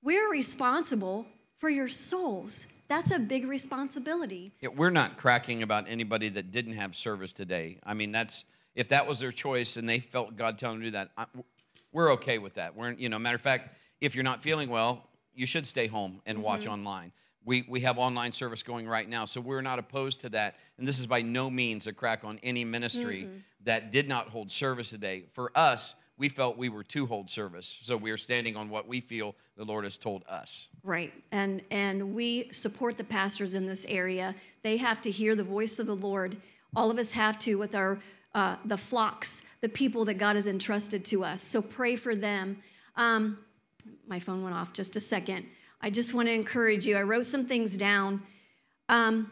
[0.03, 1.27] we're responsible
[1.59, 2.69] for your souls.
[2.89, 4.53] That's a big responsibility.
[4.61, 7.79] Yeah, we're not cracking about anybody that didn't have service today.
[7.85, 10.87] I mean, that's if that was their choice and they felt God telling them to
[10.89, 11.27] do that, I,
[11.93, 12.75] we're okay with that.
[12.75, 16.21] We're, you know, matter of fact, if you're not feeling well, you should stay home
[16.27, 16.45] and mm-hmm.
[16.45, 17.13] watch online.
[17.45, 20.57] We, we have online service going right now, so we're not opposed to that.
[20.79, 23.39] And this is by no means a crack on any ministry mm-hmm.
[23.65, 25.25] that did not hold service today.
[25.33, 28.87] For us, we felt we were to hold service, so we are standing on what
[28.87, 30.69] we feel the Lord has told us.
[30.85, 34.37] Right, and and we support the pastors in this area.
[34.63, 36.37] They have to hear the voice of the Lord.
[36.77, 37.99] All of us have to with our
[38.35, 41.43] uh, the flocks, the people that God has entrusted to us.
[41.43, 42.63] So pray for them.
[42.97, 43.39] Um,
[44.07, 45.47] my phone went off just a second.
[45.81, 46.97] I just want to encourage you.
[46.97, 48.23] I wrote some things down.
[48.89, 49.31] Um,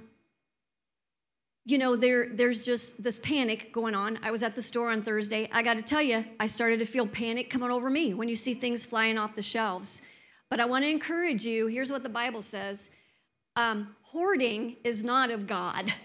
[1.65, 4.19] you know, there, there's just this panic going on.
[4.23, 5.49] I was at the store on Thursday.
[5.53, 8.37] I got to tell you, I started to feel panic coming over me when you
[8.37, 10.03] see things flying off the shelves.
[10.49, 11.69] But I want to encourage you.
[11.69, 12.91] Here's what the Bible says
[13.57, 15.93] um, hoarding is not of God.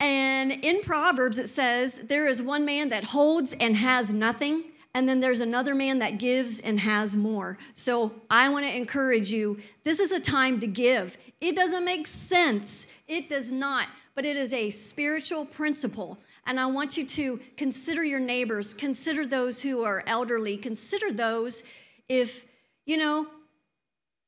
[0.00, 5.08] And in Proverbs, it says, There is one man that holds and has nothing, and
[5.08, 7.58] then there's another man that gives and has more.
[7.74, 11.16] So I want to encourage you this is a time to give.
[11.40, 16.18] It doesn't make sense, it does not, but it is a spiritual principle.
[16.46, 21.64] And I want you to consider your neighbors, consider those who are elderly, consider those
[22.08, 22.46] if,
[22.84, 23.26] you know,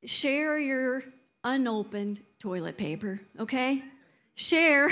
[0.05, 1.05] share your
[1.45, 3.83] unopened toilet paper, okay?
[4.35, 4.91] Share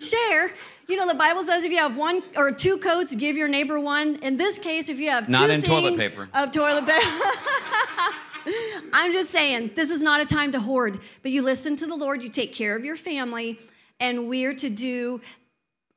[0.00, 0.52] share.
[0.86, 3.80] You know, the Bible says if you have one or two coats, give your neighbor
[3.80, 4.16] one.
[4.16, 7.20] In this case, if you have not two in toilet paper of toilet paper.
[8.92, 11.94] I'm just saying, this is not a time to hoard, but you listen to the
[11.94, 13.58] Lord, you take care of your family,
[14.00, 15.20] and we're to do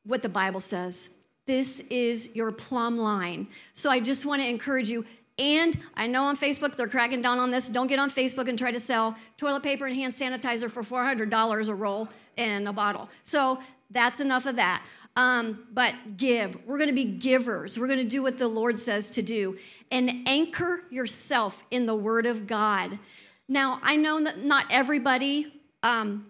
[0.06, 1.10] what the Bible says.
[1.46, 3.48] This is your plumb line.
[3.74, 5.06] So I just want to encourage you.
[5.40, 7.70] And I know on Facebook they're cracking down on this.
[7.70, 11.70] Don't get on Facebook and try to sell toilet paper and hand sanitizer for $400
[11.70, 13.10] a roll in a bottle.
[13.24, 13.60] So
[13.92, 14.84] that's enough of that.
[15.16, 16.58] Um, but give.
[16.66, 17.80] We're going to be givers.
[17.80, 19.58] We're going to do what the Lord says to do
[19.92, 23.00] and anchor yourself in the Word of God.
[23.48, 26.28] Now, I know that not everybody um,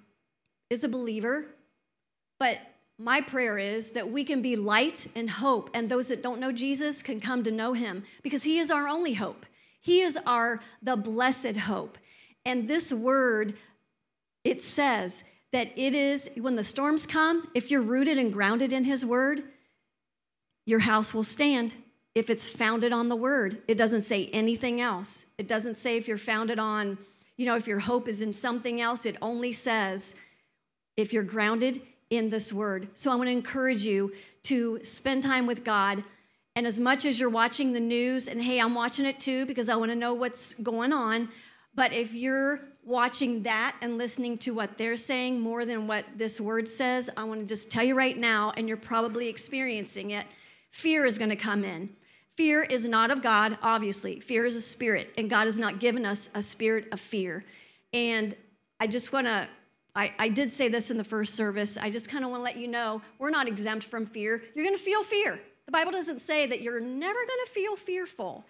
[0.70, 1.48] is a believer,
[2.40, 2.60] but
[2.98, 6.52] my prayer is that we can be light and hope, and those that don't know
[6.52, 9.46] Jesus can come to know him because he is our only hope.
[9.82, 11.98] He is our the blessed hope.
[12.46, 13.56] And this word,
[14.44, 18.84] it says, that it is, when the storms come, if you're rooted and grounded in
[18.84, 19.44] His Word,
[20.66, 21.74] your house will stand
[22.16, 23.62] if it's founded on the Word.
[23.68, 25.26] It doesn't say anything else.
[25.38, 26.98] It doesn't say if you're founded on,
[27.38, 29.06] you know, if your hope is in something else.
[29.06, 30.16] It only says
[30.98, 32.90] if you're grounded in this Word.
[32.94, 36.04] So I want to encourage you to spend time with God.
[36.56, 39.70] And as much as you're watching the news, and hey, I'm watching it too because
[39.70, 41.30] I want to know what's going on.
[41.76, 46.42] But if you're watching that and listening to what they're saying more than what this
[46.42, 50.26] word says, I want to just tell you right now, and you're probably experiencing it
[50.72, 51.90] fear is going to come in.
[52.36, 54.20] Fear is not of God, obviously.
[54.20, 57.44] Fear is a spirit, and God has not given us a spirit of fear.
[57.94, 58.36] And
[58.80, 59.48] I just want to,
[59.98, 61.76] I, I did say this in the first service.
[61.76, 64.44] I just kind of want to let you know we're not exempt from fear.
[64.54, 65.40] You're going to feel fear.
[65.66, 68.46] The Bible doesn't say that you're never going to feel fearful.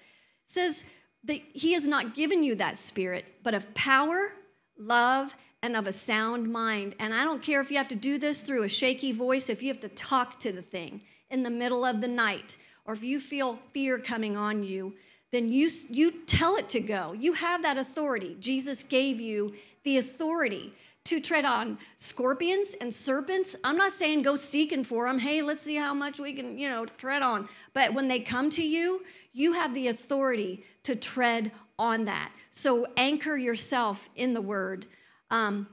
[0.45, 0.83] It says
[1.23, 4.33] that He has not given you that spirit, but of power,
[4.77, 6.95] love, and of a sound mind.
[6.99, 9.63] And I don't care if you have to do this through a shaky voice, if
[9.63, 13.03] you have to talk to the thing in the middle of the night, or if
[13.03, 14.93] you feel fear coming on you,
[15.31, 17.13] then you, you tell it to go.
[17.13, 18.35] You have that authority.
[18.39, 20.73] Jesus gave you the authority
[21.07, 23.55] to tread on scorpions and serpents.
[23.63, 25.17] I'm not saying go seeking for them.
[25.17, 27.47] Hey, let's see how much we can, you know, tread on.
[27.73, 32.31] But when they come to you, you have the authority to tread on that.
[32.51, 34.85] So anchor yourself in the word.
[35.31, 35.67] Um,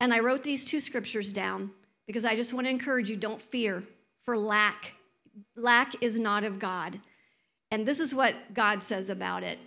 [0.00, 1.70] and I wrote these two scriptures down
[2.06, 3.82] because I just want to encourage you don't fear
[4.22, 4.94] for lack.
[5.56, 7.00] Lack is not of God.
[7.70, 9.58] And this is what God says about it.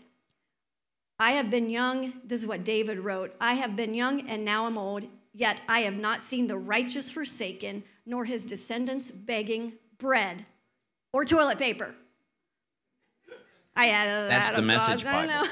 [1.21, 4.65] I have been young, this is what David wrote I have been young and now
[4.65, 5.05] I'm old,
[5.35, 10.43] yet I have not seen the righteous forsaken, nor his descendants begging bread
[11.13, 11.93] or toilet paper.
[13.75, 15.47] I added That's that the message God,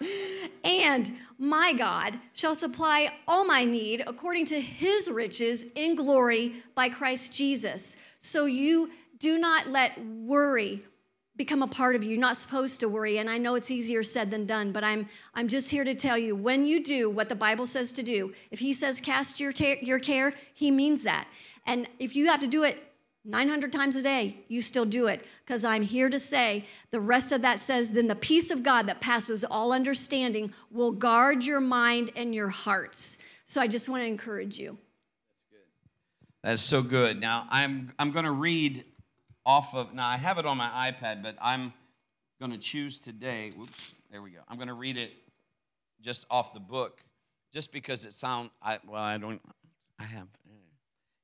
[0.64, 6.90] and my God shall supply all my need according to his riches in glory by
[6.90, 7.96] Christ Jesus.
[8.20, 10.84] So you do not let worry
[11.36, 12.10] become a part of you.
[12.10, 15.08] You're not supposed to worry, and I know it's easier said than done, but I'm
[15.34, 18.32] I'm just here to tell you when you do what the Bible says to do.
[18.50, 21.28] If He says cast your ta- your care, He means that.
[21.66, 22.82] And if you have to do it
[23.26, 27.32] 900 times a day, you still do it because I'm here to say the rest
[27.32, 31.60] of that says, then the peace of God that passes all understanding will guard your
[31.60, 33.18] mind and your hearts.
[33.44, 34.78] So I just want to encourage you.
[35.50, 36.48] That's good.
[36.50, 37.20] That's so good.
[37.20, 38.84] Now I'm I'm going to read
[39.46, 41.72] off of now I have it on my iPad, but I'm
[42.40, 43.52] going to choose today.
[43.56, 44.40] Whoops, there we go.
[44.48, 45.12] I'm going to read it
[46.02, 47.00] just off the book,
[47.52, 48.50] just because it sound.
[48.60, 49.40] I well I don't.
[49.98, 50.26] I have.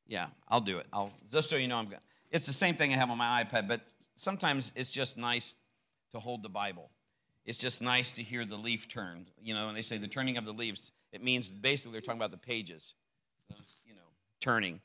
[0.06, 0.86] Yeah, I'll do it.
[0.92, 1.98] I'll just so you know I'm going.
[2.30, 3.82] It's the same thing I have on my iPad, but
[4.16, 5.54] sometimes it's just nice
[6.12, 6.90] to hold the Bible.
[7.44, 9.26] It's just nice to hear the leaf turn.
[9.42, 10.92] You know, and they say the turning of the leaves.
[11.12, 12.94] It means basically they're talking about the pages,
[13.84, 14.00] you know,
[14.40, 14.80] turning.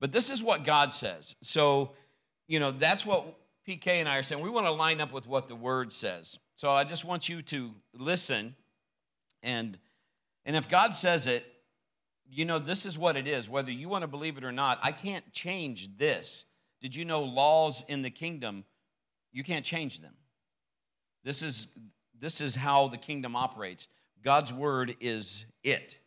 [0.00, 1.36] But this is what God says.
[1.42, 1.92] So,
[2.46, 4.42] you know, that's what PK and I are saying.
[4.42, 6.38] We want to line up with what the word says.
[6.54, 8.54] So I just want you to listen
[9.42, 9.78] and
[10.46, 11.44] and if God says it,
[12.30, 14.78] you know this is what it is whether you want to believe it or not.
[14.82, 16.44] I can't change this.
[16.80, 18.64] Did you know laws in the kingdom
[19.34, 20.14] you can't change them.
[21.24, 21.68] This is
[22.18, 23.88] this is how the kingdom operates.
[24.22, 25.98] God's word is it.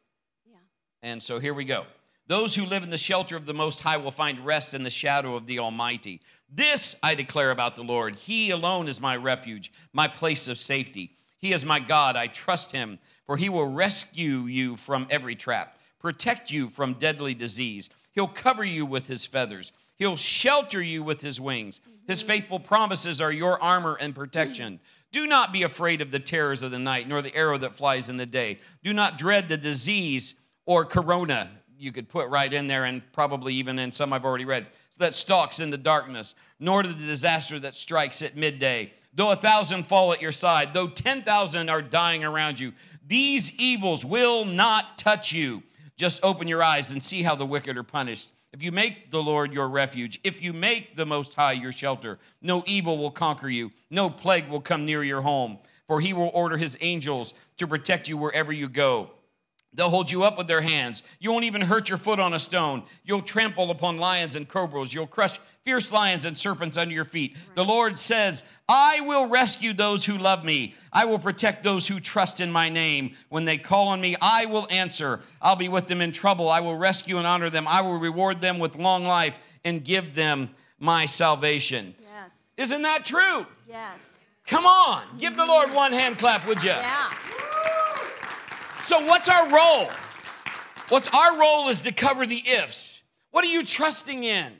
[0.50, 0.56] Yeah.
[1.04, 1.86] And so here we go.
[2.28, 4.90] Those who live in the shelter of the Most High will find rest in the
[4.90, 6.22] shadow of the Almighty.
[6.50, 8.16] This I declare about the Lord.
[8.16, 11.16] He alone is my refuge, my place of safety.
[11.38, 12.18] He is my God.
[12.18, 17.34] I trust him, for he will rescue you from every trap, protect you from deadly
[17.34, 17.90] disease.
[18.12, 21.80] He'll cover you with his feathers, he'll shelter you with his wings.
[22.08, 22.28] His mhm.
[22.28, 24.76] faithful promises are your armor and protection.
[24.76, 24.80] Mm.
[25.12, 28.10] Do not be afraid of the terrors of the night, nor the arrow that flies
[28.10, 28.60] in the day.
[28.84, 30.36] Do not dread the disease
[30.66, 34.46] or corona you could put right in there and probably even in some I've already
[34.46, 34.68] read.
[34.92, 38.92] So that stalks into darkness, nor to the disaster that strikes at midday.
[39.14, 42.74] Though a thousand fall at your side, though 10,000 are dying around you,
[43.06, 45.64] these evils will not touch you.
[45.96, 48.32] Just open your eyes and see how the wicked are punished.
[48.54, 52.20] If you make the Lord your refuge, if you make the Most High your shelter,
[52.42, 56.32] no evil will conquer you, no plague will come near your home, for he will
[56.34, 59.12] order his angels to protect you wherever you go.
[59.78, 61.04] They'll hold you up with their hands.
[61.20, 62.82] You won't even hurt your foot on a stone.
[63.06, 64.92] You'll trample upon lions and cobras.
[64.92, 67.36] You'll crush fierce lions and serpents under your feet.
[67.36, 67.56] Right.
[67.56, 70.74] The Lord says, I will rescue those who love me.
[70.92, 73.16] I will protect those who trust in my name.
[73.30, 75.22] When they call on me, I will answer.
[75.44, 76.50] I'll be with them in trouble.
[76.50, 77.68] I will rescue and honor them.
[77.68, 80.50] I will reward them with long life and give them
[80.80, 81.94] my salvation.
[82.02, 82.48] Yes.
[82.58, 83.46] Isn't that true?
[83.70, 84.18] Yes.
[84.48, 85.04] Come on.
[85.20, 86.72] Give the Lord one hand clap, would you?
[86.72, 87.14] Yeah.
[88.88, 89.90] So, what's our role?
[90.88, 93.04] What's our role is to cover the ifs.
[93.32, 94.54] What are you trusting in?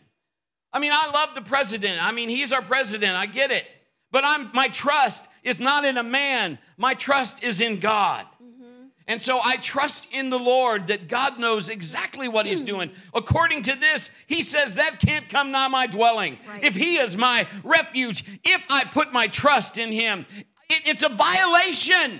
[0.74, 2.06] I mean, I love the president.
[2.06, 3.16] I mean, he's our president.
[3.16, 3.66] I get it.
[4.12, 6.60] But I'm my trust is not in a man.
[6.76, 8.26] My trust is in God.
[8.44, 8.88] Mm-hmm.
[9.08, 12.92] And so I trust in the Lord that God knows exactly what He's doing.
[13.14, 16.38] According to this, He says that can't come nigh my dwelling.
[16.50, 16.66] Right.
[16.66, 20.26] If He is my refuge, if I put my trust in Him,
[20.70, 22.20] it, it's a violation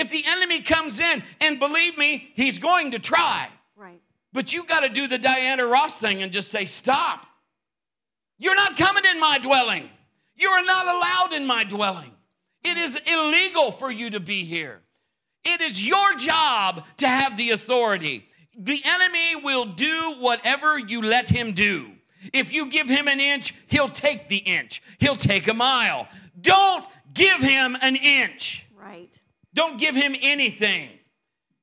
[0.00, 3.48] if the enemy comes in, and believe me, he's going to try.
[3.76, 4.00] Right.
[4.32, 7.26] But you got to do the Diana Ross thing and just say, stop.
[8.38, 9.88] You're not coming in my dwelling.
[10.36, 12.10] You are not allowed in my dwelling.
[12.64, 14.80] It is illegal for you to be here.
[15.44, 18.26] It is your job to have the authority.
[18.58, 21.90] The enemy will do whatever you let him do.
[22.32, 24.82] If you give him an inch, he'll take the inch.
[24.98, 26.08] He'll take a mile.
[26.40, 28.66] Don't give him an inch.
[28.74, 29.19] Right.
[29.54, 30.90] Don't give him anything.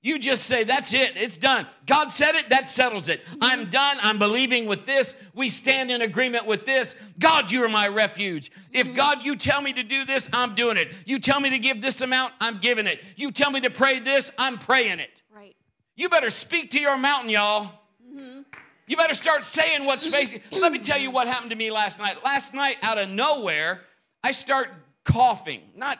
[0.01, 1.67] You just say, That's it, it's done.
[1.85, 3.21] God said it, that settles it.
[3.41, 3.97] I'm done.
[4.01, 5.15] I'm believing with this.
[5.33, 6.95] We stand in agreement with this.
[7.19, 8.51] God, you are my refuge.
[8.71, 8.95] If mm-hmm.
[8.95, 10.93] God, you tell me to do this, I'm doing it.
[11.05, 13.03] You tell me to give this amount, I'm giving it.
[13.15, 15.23] You tell me to pray this, I'm praying it.
[15.35, 15.55] Right.
[15.95, 17.71] You better speak to your mountain, y'all.
[18.07, 18.41] Mm-hmm.
[18.87, 20.15] You better start saying what's mm-hmm.
[20.15, 20.41] facing.
[20.51, 22.23] Let me tell you what happened to me last night.
[22.23, 23.81] Last night, out of nowhere,
[24.23, 24.69] I start
[25.03, 25.61] coughing.
[25.75, 25.99] Not,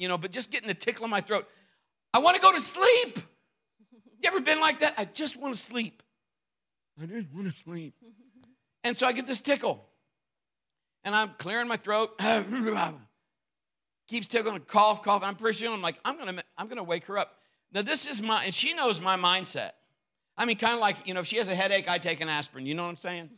[0.00, 1.46] you know, but just getting a tickle in my throat.
[2.14, 3.20] I want to go to sleep.
[4.22, 4.94] You ever been like that?
[4.96, 6.02] I just want to sleep.
[7.00, 7.94] I didn't want to sleep.
[8.82, 9.84] And so I get this tickle.
[11.04, 12.18] And I'm clearing my throat.
[14.08, 15.22] Keeps tickling, cough, cough.
[15.22, 17.36] I'm pretty sure I'm like, I'm gonna, I'm gonna wake her up.
[17.72, 19.72] Now this is my, and she knows my mindset.
[20.36, 22.28] I mean, kind of like, you know, if she has a headache, I take an
[22.28, 22.64] aspirin.
[22.64, 23.30] You know what I'm saying?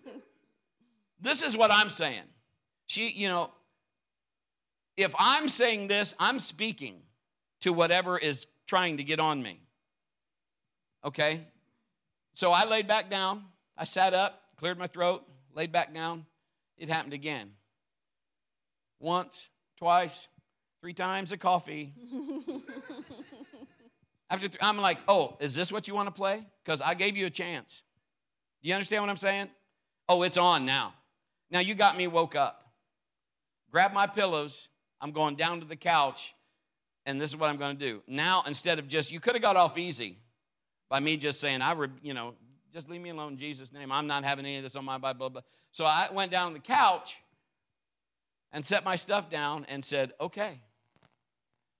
[1.20, 2.24] this is what I'm saying.
[2.86, 3.50] She, you know,
[4.96, 7.02] if I'm saying this, I'm speaking
[7.60, 9.60] to whatever is trying to get on me.
[11.04, 11.40] Okay?
[12.34, 13.44] So I laid back down.
[13.76, 15.24] I sat up, cleared my throat,
[15.54, 16.26] laid back down.
[16.76, 17.52] It happened again.
[18.98, 20.28] Once, twice,
[20.80, 21.92] three times a coffee.
[24.30, 26.46] After th- I'm like, oh, is this what you want to play?
[26.64, 27.82] Because I gave you a chance.
[28.62, 29.48] You understand what I'm saying?
[30.08, 30.94] Oh, it's on now.
[31.50, 32.72] Now you got me woke up.
[33.70, 34.68] Grab my pillows.
[35.02, 36.32] I'm going down to the couch,
[37.04, 38.02] and this is what I'm going to do.
[38.06, 40.16] Now, instead of just, you could have got off easy
[40.88, 42.34] by me just saying, I, you know,
[42.72, 43.90] just leave me alone in Jesus' name.
[43.90, 45.18] I'm not having any of this on my Bible.
[45.18, 45.42] Blah, blah.
[45.72, 47.18] So I went down to the couch
[48.52, 50.60] and set my stuff down and said, okay.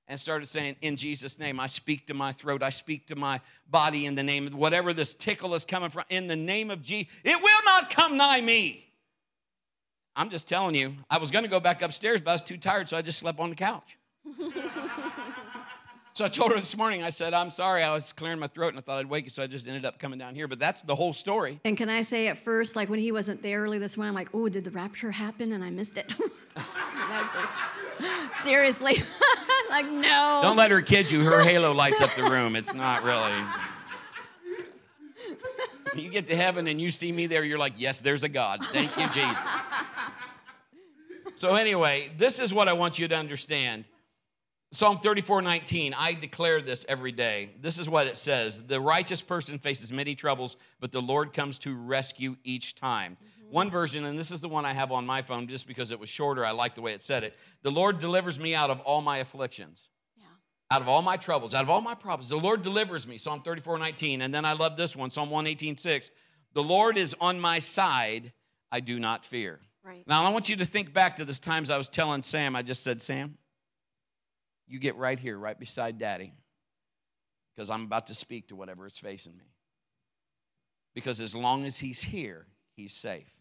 [0.08, 3.40] And started saying, in Jesus' name, I speak to my throat, I speak to my
[3.70, 6.82] body in the name of whatever this tickle is coming from, in the name of
[6.82, 7.10] Jesus.
[7.22, 8.91] It will not come nigh me.
[10.14, 12.58] I'm just telling you, I was going to go back upstairs, but I was too
[12.58, 13.96] tired, so I just slept on the couch.
[16.12, 18.68] so I told her this morning, I said, I'm sorry, I was clearing my throat
[18.68, 20.46] and I thought I'd wake you, so I just ended up coming down here.
[20.48, 21.60] But that's the whole story.
[21.64, 24.14] And can I say at first, like when he wasn't there early this morning, I'm
[24.14, 26.14] like, oh, did the rapture happen and I missed it?
[27.32, 27.52] Just,
[28.42, 29.02] seriously.
[29.70, 30.40] like, no.
[30.42, 31.24] Don't let her kid you.
[31.24, 32.54] Her halo lights up the room.
[32.54, 33.32] It's not really.
[35.94, 38.64] You get to heaven and you see me there, you're like, yes, there's a God.
[38.66, 39.38] Thank you, Jesus.
[41.34, 43.86] So, anyway, this is what I want you to understand.
[44.70, 47.50] Psalm 34 19, I declare this every day.
[47.60, 51.58] This is what it says The righteous person faces many troubles, but the Lord comes
[51.60, 53.18] to rescue each time.
[53.22, 53.52] Mm-hmm.
[53.52, 56.00] One version, and this is the one I have on my phone just because it
[56.00, 57.34] was shorter, I like the way it said it.
[57.62, 60.24] The Lord delivers me out of all my afflictions, Yeah.
[60.70, 62.30] out of all my troubles, out of all my problems.
[62.30, 64.22] The Lord delivers me, Psalm 34 19.
[64.22, 66.10] And then I love this one, Psalm 118 6.
[66.54, 68.32] The Lord is on my side,
[68.70, 69.60] I do not fear.
[69.84, 70.06] Right.
[70.06, 72.62] Now, I want you to think back to this times I was telling Sam, I
[72.62, 73.36] just said, Sam,
[74.68, 76.32] you get right here, right beside daddy,
[77.54, 79.44] because I'm about to speak to whatever is facing me.
[80.94, 83.32] Because as long as he's here, he's safe.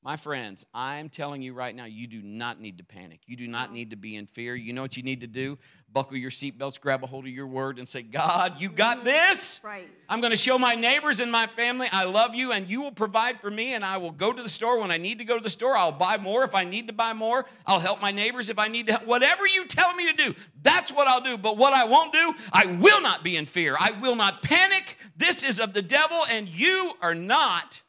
[0.00, 3.22] My friends, I'm telling you right now, you do not need to panic.
[3.26, 4.54] You do not need to be in fear.
[4.54, 5.58] You know what you need to do?
[5.92, 9.04] Buckle your seatbelts, grab a hold of your word, and say, God, you got mm.
[9.04, 9.60] this.
[9.64, 9.88] Right.
[10.08, 12.92] I'm going to show my neighbors and my family I love you, and you will
[12.92, 13.74] provide for me.
[13.74, 15.76] And I will go to the store when I need to go to the store.
[15.76, 17.44] I'll buy more if I need to buy more.
[17.66, 19.06] I'll help my neighbors if I need to help.
[19.06, 21.36] Whatever you tell me to do, that's what I'll do.
[21.36, 23.76] But what I won't do, I will not be in fear.
[23.78, 24.96] I will not panic.
[25.16, 27.82] This is of the devil, and you are not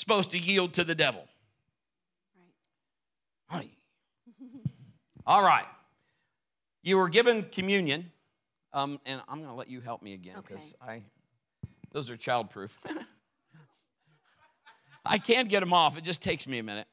[0.00, 1.26] supposed to yield to the devil.
[3.46, 3.72] Honey.
[5.26, 5.66] All right.
[6.82, 8.10] You were given communion,
[8.72, 11.02] um, and I'm going to let you help me again because I
[11.92, 12.70] those are childproof.
[15.04, 15.96] I can't get them off.
[15.96, 16.86] It just takes me a minute.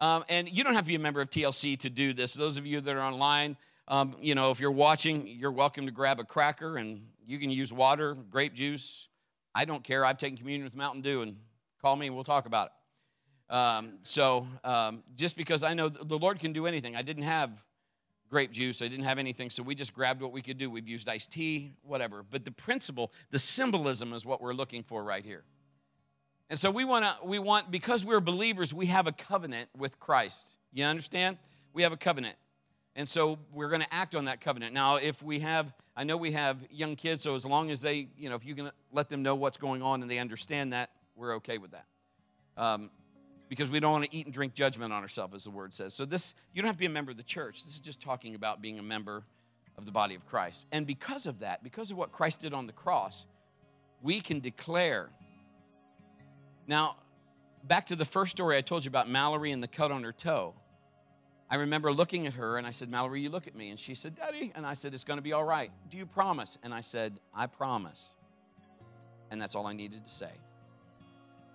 [0.00, 2.34] Um, and you don't have to be a member of TLC to do this.
[2.34, 3.56] Those of you that are online,
[3.88, 7.50] um, you know, if you're watching, you're welcome to grab a cracker and you can
[7.50, 9.08] use water, grape juice.
[9.54, 10.04] I don't care.
[10.04, 11.36] I've taken communion with Mountain Dew and
[11.80, 13.54] call me and we'll talk about it.
[13.54, 17.50] Um, so um, just because I know the Lord can do anything, I didn't have
[18.28, 20.68] grape juice, I didn't have anything, so we just grabbed what we could do.
[20.68, 22.22] We've used iced tea, whatever.
[22.22, 25.44] But the principle, the symbolism is what we're looking for right here.
[26.50, 29.98] And so we want to, we want, because we're believers, we have a covenant with
[29.98, 30.58] Christ.
[30.72, 31.38] You understand?
[31.72, 32.36] We have a covenant.
[32.96, 34.74] And so we're going to act on that covenant.
[34.74, 38.08] Now, if we have, I know we have young kids, so as long as they,
[38.16, 40.90] you know, if you can let them know what's going on and they understand that,
[41.18, 41.86] we're okay with that.
[42.56, 42.90] Um,
[43.48, 45.94] because we don't want to eat and drink judgment on ourselves, as the word says.
[45.94, 47.64] So this, you don't have to be a member of the church.
[47.64, 49.24] This is just talking about being a member
[49.78, 50.66] of the body of Christ.
[50.72, 53.26] And because of that, because of what Christ did on the cross,
[54.02, 55.10] we can declare
[56.66, 56.96] Now,
[57.64, 60.12] back to the first story I told you about Mallory and the cut on her
[60.12, 60.54] toe.
[61.50, 63.70] I remember looking at her and I said, Mallory, you look at me.
[63.70, 64.52] And she said, Daddy.
[64.54, 65.70] And I said, It's going to be all right.
[65.88, 66.58] Do you promise?
[66.62, 68.10] And I said, I promise.
[69.30, 70.32] And that's all I needed to say.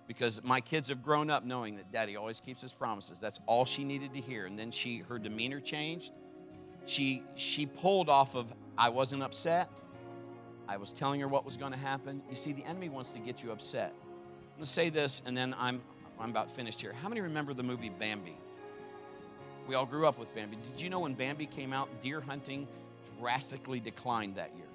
[0.06, 3.20] Because my kids have grown up knowing that daddy always keeps his promises.
[3.20, 4.46] That's all she needed to hear.
[4.46, 6.12] And then she her demeanor changed.
[6.86, 9.70] She she pulled off of I wasn't upset.
[10.68, 12.22] I was telling her what was going to happen.
[12.28, 13.92] You see, the enemy wants to get you upset.
[13.94, 15.80] I'm going to say this and then I'm
[16.20, 16.92] I'm about finished here.
[16.92, 18.36] How many remember the movie Bambi?
[19.66, 20.56] We all grew up with Bambi.
[20.56, 22.68] Did you know when Bambi came out, deer hunting
[23.18, 24.66] drastically declined that year?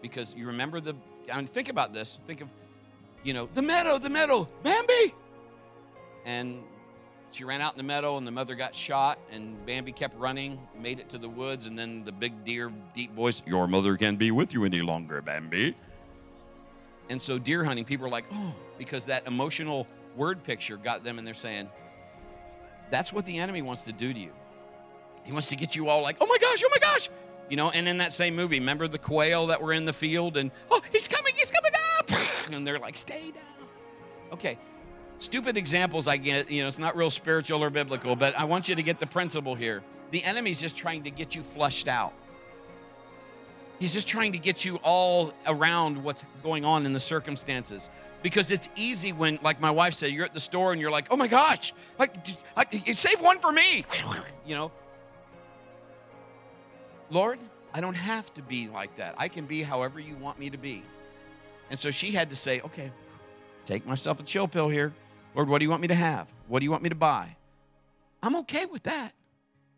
[0.00, 0.94] Because you remember the,
[1.30, 2.18] I mean, think about this.
[2.26, 2.48] Think of,
[3.22, 5.14] you know, the meadow, the meadow, Bambi.
[6.24, 6.62] And
[7.30, 10.58] she ran out in the meadow, and the mother got shot, and Bambi kept running,
[10.78, 14.18] made it to the woods, and then the big deer, deep voice, Your mother can't
[14.18, 15.74] be with you any longer, Bambi.
[17.08, 21.18] And so deer hunting, people are like, oh, because that emotional word picture got them,
[21.18, 21.68] and they're saying,
[22.90, 24.32] that's what the enemy wants to do to you.
[25.24, 27.08] He wants to get you all like, oh my gosh, oh my gosh.
[27.48, 30.36] You know, and in that same movie, remember the quail that were in the field
[30.36, 31.59] and, oh, he's coming, he's coming
[32.54, 33.68] And they're like, stay down.
[34.32, 34.58] Okay,
[35.18, 38.68] stupid examples I get, you know, it's not real spiritual or biblical, but I want
[38.68, 39.82] you to get the principle here.
[40.10, 42.12] The enemy's just trying to get you flushed out.
[43.78, 47.88] He's just trying to get you all around what's going on in the circumstances
[48.22, 51.06] because it's easy when like my wife said you're at the store and you're like
[51.10, 52.14] oh my gosh like
[52.92, 53.84] save one for me
[54.46, 54.70] you know
[57.10, 57.38] lord
[57.72, 60.58] i don't have to be like that i can be however you want me to
[60.58, 60.82] be
[61.70, 62.90] and so she had to say okay
[63.64, 64.92] take myself a chill pill here
[65.34, 67.34] lord what do you want me to have what do you want me to buy
[68.22, 69.12] i'm okay with that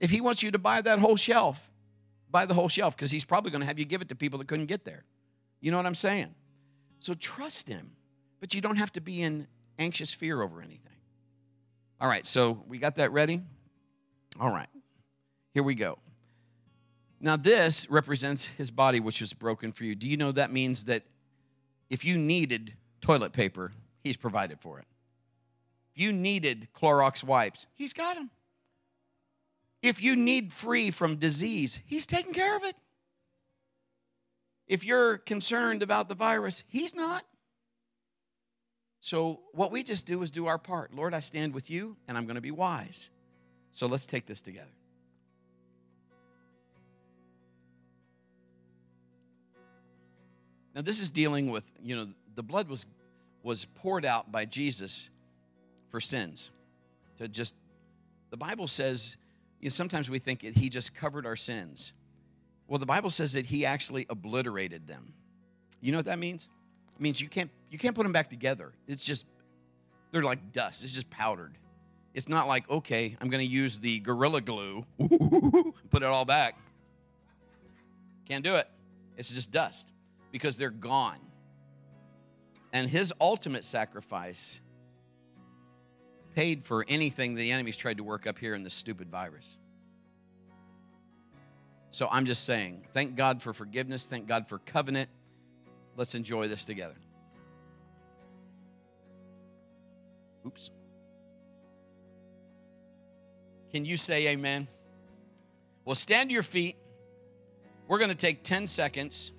[0.01, 1.71] if he wants you to buy that whole shelf
[2.31, 4.39] buy the whole shelf because he's probably going to have you give it to people
[4.39, 5.05] that couldn't get there
[5.61, 6.35] you know what i'm saying
[6.99, 7.93] so trust him
[8.41, 9.47] but you don't have to be in
[9.79, 10.97] anxious fear over anything.
[12.01, 13.41] All right, so we got that ready?
[14.41, 14.69] All right,
[15.55, 15.99] here we go.
[17.21, 19.95] Now, this represents his body, which was broken for you.
[19.95, 21.05] Do you know that means that
[21.93, 22.73] if you needed
[23.03, 23.71] toilet paper,
[24.03, 24.87] he's provided for it?
[25.95, 28.31] If you needed Clorox wipes, he's got them.
[29.83, 32.75] If you need free from disease, he's taking care of it.
[34.67, 37.25] If you're concerned about the virus, he's not.
[39.01, 40.95] So, what we just do is do our part.
[40.95, 43.11] Lord, I stand with you and I'm going to be wise.
[43.73, 44.71] So, let's take this together.
[50.75, 52.87] Now, this is dealing with, you know, the blood was,
[53.43, 55.11] was poured out by Jesus
[55.91, 56.51] for sins.
[57.19, 57.55] To just,
[58.31, 59.17] the Bible says,
[59.61, 61.93] you know, sometimes we think he just covered our sins.
[62.69, 65.13] Well, the Bible says that he actually obliterated them.
[65.81, 66.49] You know what that means?
[66.95, 68.73] It means you can't you can't put them back together.
[68.87, 69.27] It's just
[70.11, 70.85] they're like dust.
[70.85, 71.59] It's just powdered.
[72.15, 74.87] It's not like okay, I'm going to use the gorilla glue,
[75.91, 76.57] put it all back.
[78.29, 78.69] Can't do it.
[79.17, 79.92] It's just dust
[80.33, 81.21] because they're gone.
[82.73, 84.61] And his ultimate sacrifice
[86.35, 89.59] paid for anything the enemy's tried to work up here in this stupid virus.
[91.91, 95.11] So I'm just saying, thank God for forgiveness, thank God for covenant.
[95.95, 96.97] Let's enjoy this together.
[100.47, 100.71] Oops.
[103.73, 104.69] Can you say amen?
[105.85, 106.77] Well, stand to your feet.
[107.89, 109.33] We're going to take 10 seconds.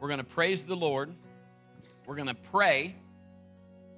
[0.00, 1.12] We're going to praise the Lord.
[2.06, 2.94] We're going to pray.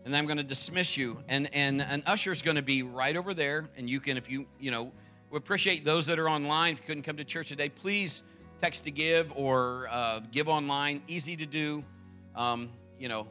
[0.05, 1.22] And then I'm going to dismiss you.
[1.28, 3.68] And, and an usher is going to be right over there.
[3.76, 4.92] And you can, if you, you know,
[5.30, 6.72] we appreciate those that are online.
[6.72, 8.22] If you couldn't come to church today, please
[8.59, 11.03] text to give or uh, give online.
[11.07, 11.84] Easy to do.
[12.34, 13.28] Um, you know,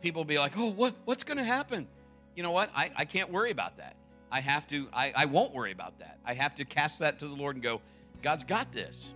[0.00, 1.86] people be like, oh, what, what's going to happen?
[2.34, 2.70] You know what?
[2.74, 3.96] I, I can't worry about that.
[4.30, 6.18] I have to, I, I won't worry about that.
[6.24, 7.80] I have to cast that to the Lord and go,
[8.22, 9.14] God's got this.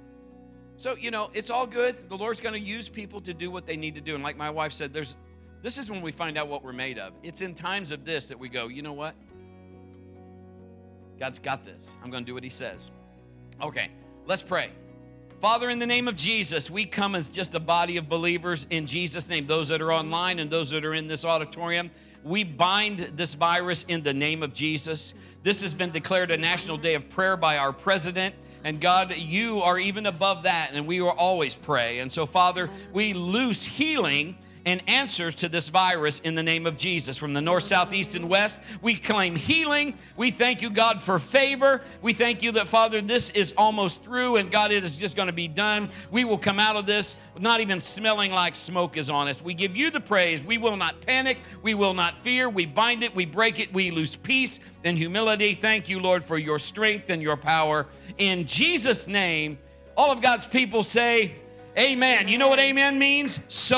[0.77, 2.09] So, you know, it's all good.
[2.09, 4.14] The Lord's going to use people to do what they need to do.
[4.14, 5.16] And like my wife said, there's
[5.62, 7.12] this is when we find out what we're made of.
[7.23, 9.14] It's in times of this that we go, you know what?
[11.20, 11.97] God's got this.
[12.03, 12.91] I'm going to do what he says.
[13.62, 13.89] Okay,
[14.27, 14.70] let's pray.
[15.41, 18.87] Father, in the name of Jesus, we come as just a body of believers in
[18.87, 19.47] Jesus' name.
[19.47, 21.93] Those that are online and those that are in this auditorium,
[22.25, 25.14] we bind this virus in the name of Jesus.
[25.45, 28.35] This has been declared a national day of prayer by our president.
[28.65, 31.99] And God, you are even above that, and we will always pray.
[31.99, 36.77] And so, Father, we loose healing and answers to this virus in the name of
[36.77, 37.17] Jesus.
[37.19, 39.95] From the north, south, east, and west, we claim healing.
[40.17, 41.83] We thank you, God, for favor.
[42.01, 45.27] We thank you that, Father, this is almost through and God, it is just going
[45.27, 45.89] to be done.
[46.11, 49.43] We will come out of this not even smelling like smoke is on us.
[49.43, 50.45] We give you the praise.
[50.45, 51.41] We will not panic.
[51.63, 52.49] We will not fear.
[52.49, 53.15] We bind it.
[53.15, 53.73] We break it.
[53.73, 55.55] We lose peace and humility.
[55.55, 57.87] Thank you, Lord, for your strength and your power.
[58.19, 59.59] In Jesus' name,
[59.97, 61.37] all of God's people say,
[61.79, 62.29] Amen.
[62.29, 63.41] You know what amen means?
[63.49, 63.71] So